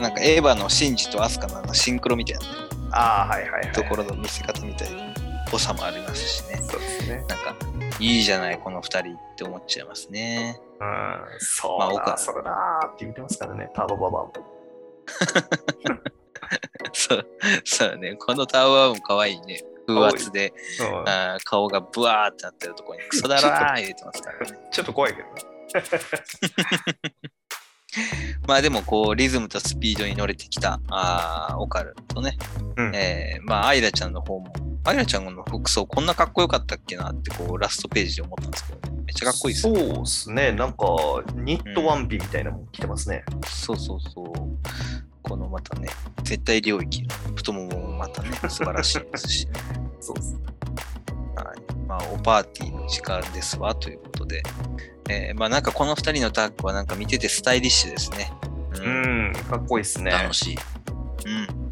[0.00, 2.48] なんかエヴァのシンジとアスカのあのシンクロみたいなね
[2.92, 3.72] ああ、はいはいはい。
[3.72, 5.14] ところの見せ方みたいな
[5.50, 6.58] ぽさもありますしね。
[6.58, 7.16] そうですね。
[7.16, 7.56] なんか、
[7.98, 10.60] いいじゃない、この二人って思っちゃいますね。
[10.80, 14.32] うん、そうだ、まあ岡それだーって言ってますからね、ターボババアも。
[16.92, 17.26] そう、
[17.64, 18.16] そうね。
[18.16, 19.64] このタワーも可愛いね。
[19.86, 21.04] 風圧で、うん
[21.44, 24.58] 顔がブワーってなってるところにクソだらー入れてますからね。
[24.70, 25.42] ちょっと怖いけどね。
[28.46, 32.36] まあでもこうリズムとスピードに乗れてきたあーオカルとね、
[32.76, 34.52] うんえーまあアイラちゃんの方も、
[34.84, 39.80] アイラちゃんの服装こんなかっこよかったっけなってこうラストページで思ったんですけど、めっちゃかっこいいですね。
[39.80, 40.86] そうですね、なんか
[41.34, 43.24] ニットワンピみたいなのも着てますね。
[43.46, 44.32] そうそうそう。
[45.28, 45.88] このまたね、
[46.22, 49.52] 絶対領域の太もももまたね、 素晴らしいですし、ね、
[50.00, 50.36] そうです。
[51.34, 51.86] はい。
[51.86, 54.42] まあ、おパーティーの時間ですわ、ということで。
[55.08, 58.32] えーまあなんかこの二人のタッグはなんか見ててスタイリッシュですね。
[58.74, 60.10] ううん、かっこいいですね。
[60.10, 60.58] 楽しい。
[61.26, 61.65] うん。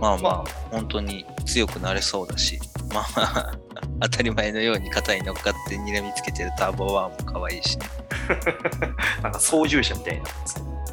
[0.00, 2.58] まあまあ、ま本当に強くなれそうだし、
[2.92, 3.52] まあ、
[4.00, 7.86] 当たり前のように肩に乗っかって睨みつけてるターボワンも可愛いしね。
[9.22, 10.30] なんか操縦者みたいにな。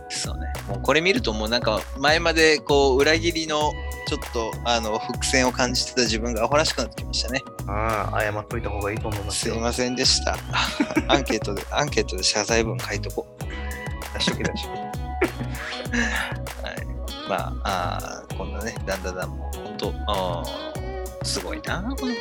[0.10, 0.48] そうね。
[0.68, 3.72] もうこれ見るともうなんか前までこう裏切りの
[4.08, 7.42] ちょっとあの伏線を感じてた自分がアホらしくなってきましたね。
[7.68, 9.56] ああ、謝っといた方がいいと思いますよ。
[9.56, 10.38] すいませんでした。
[11.08, 13.28] アンケートで、アンケートで謝罪文書いとこ
[14.14, 14.80] 出しとけ出しとけ。
[14.80, 14.82] う。
[16.64, 16.97] はい。
[17.28, 22.14] まあ、あーこんなね、だんだんだんもう本当、あーすごいな、この。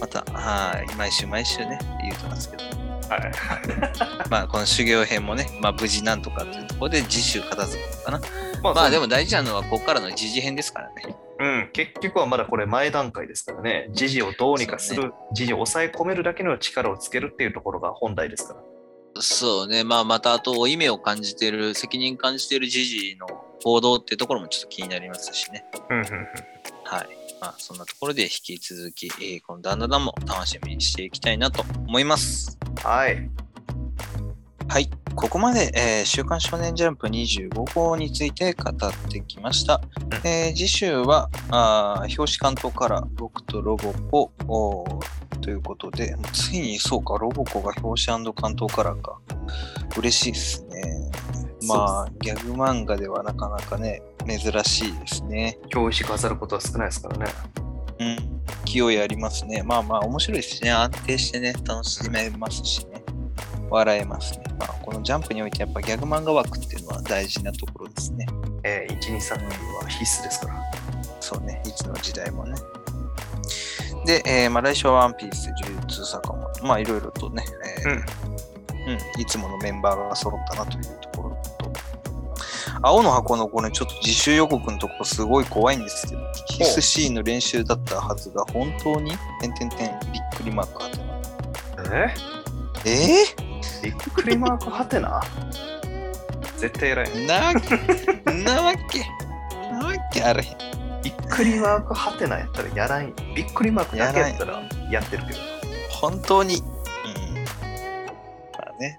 [0.00, 2.64] また、はい、毎週毎週ね、言うてますけど、
[3.08, 3.32] はい。
[4.30, 8.20] まあ、この修行編もね、まあ、無事なんとかというところで次週片付くのかな。
[8.62, 11.16] ままあ、でも大事なのは、ここからの時事編ですからね。
[11.38, 18.60] うん、結局はまだこれ前段階ですからね、時事をどうにかする、時事を抑え込めるだけの力をつけるっていうところが本題ですから。
[19.20, 23.26] そうね、まあ、またあと、負い目を感じている、責任感じている時事の
[23.64, 25.64] 報道っていうところもちょっと気になりますしね。
[25.88, 26.04] うんうん
[26.84, 27.08] はい。
[27.40, 32.58] まあ、そんなところで引き続き、えー、このダンダダンも楽しみにしていきたいなと思います。
[32.62, 32.82] うん。
[32.82, 33.30] はい。
[34.68, 34.90] はい。
[35.14, 39.80] ここまで、えー週刊少年ジャンプ25号について語ってきました。
[40.12, 44.30] うんえー次週は、あー表紙関東から僕とロボコ
[45.40, 49.18] ということで、ついにそうか、ロボコが表紙関東からか。
[49.96, 51.10] 嬉しいですね。
[51.68, 55.58] まあ、ギャグ漫画ではなかなかね、珍しいですね。
[55.74, 57.26] 表紙飾ることは少ないですからね。
[58.00, 58.16] うん、
[58.64, 59.62] 勢いありますね。
[59.62, 60.72] まあまあ面白いですしね。
[60.72, 63.02] 安定してね、楽しめますしね。
[63.70, 64.44] 笑えますね。
[64.58, 68.26] まあ、このジャンプにおいてやっぱギャグ漫画枠っていうのは大事なところですね。
[68.62, 69.44] えー、1、2、3
[69.82, 70.62] は必須ですから。
[71.20, 72.54] そうね、いつの時代もね。
[74.04, 77.44] で、えーまあ、来週はワンピース、呪術坂本、まあいろいろとね、
[77.80, 78.04] えーうん
[78.92, 81.33] うん、いつものメンバーが揃ったなというところと、
[82.86, 89.18] 青の箱のこれちょっと自習予告のところすごい怖いんですけど、必須シーンの練習だったはずが本当に、びっ
[90.36, 91.04] くりマークはてな。
[92.04, 92.14] え？
[92.84, 93.24] え？
[93.82, 95.22] びっくりマークはてな？
[96.58, 97.06] 絶対偉い。
[97.06, 97.70] ー、なわけ、
[98.34, 99.00] なわけ、
[99.72, 101.02] なわけあれへん。
[101.02, 103.14] びっくりマークはてなやったらやらんよ。
[103.34, 105.38] びっくりマークだけやったらやってるけど。
[105.90, 106.56] 本当に？
[106.56, 106.62] うん。
[106.62, 106.68] ま
[108.58, 108.98] あね。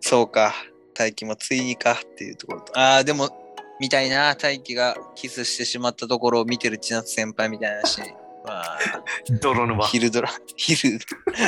[0.00, 0.52] そうか。
[0.98, 2.76] 大輝もついにかっていうところと。
[2.76, 3.30] ああ、でも、
[3.78, 8.00] みたいな、大輝がキスしてしまったところを見てる千夏先輩みたいなし、
[8.44, 8.78] まあ、
[9.40, 9.86] 泥沼。
[9.86, 10.98] 昼ドラ、昼、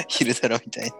[0.07, 0.96] 昼ドラみたいな。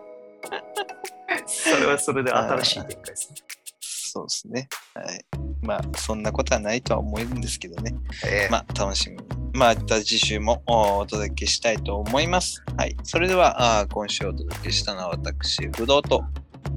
[1.46, 3.36] それはそれで新しい展開ですね。
[3.80, 4.68] そうですね。
[4.94, 5.24] はい。
[5.62, 7.94] まあ、そんなことはないとは思うんですけどね。
[8.26, 9.22] えーまあ、楽しみに。
[9.53, 12.64] また次週もお届けしたいと思います。
[12.76, 12.96] はい。
[13.05, 16.24] それでは、あー今週お届けしたのは私、不動と、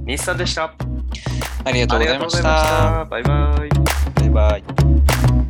[0.06, 0.74] 西さんでした。
[1.66, 3.06] ありがとうございました。
[3.10, 3.70] バイバイ。
[4.20, 5.43] バイバイ。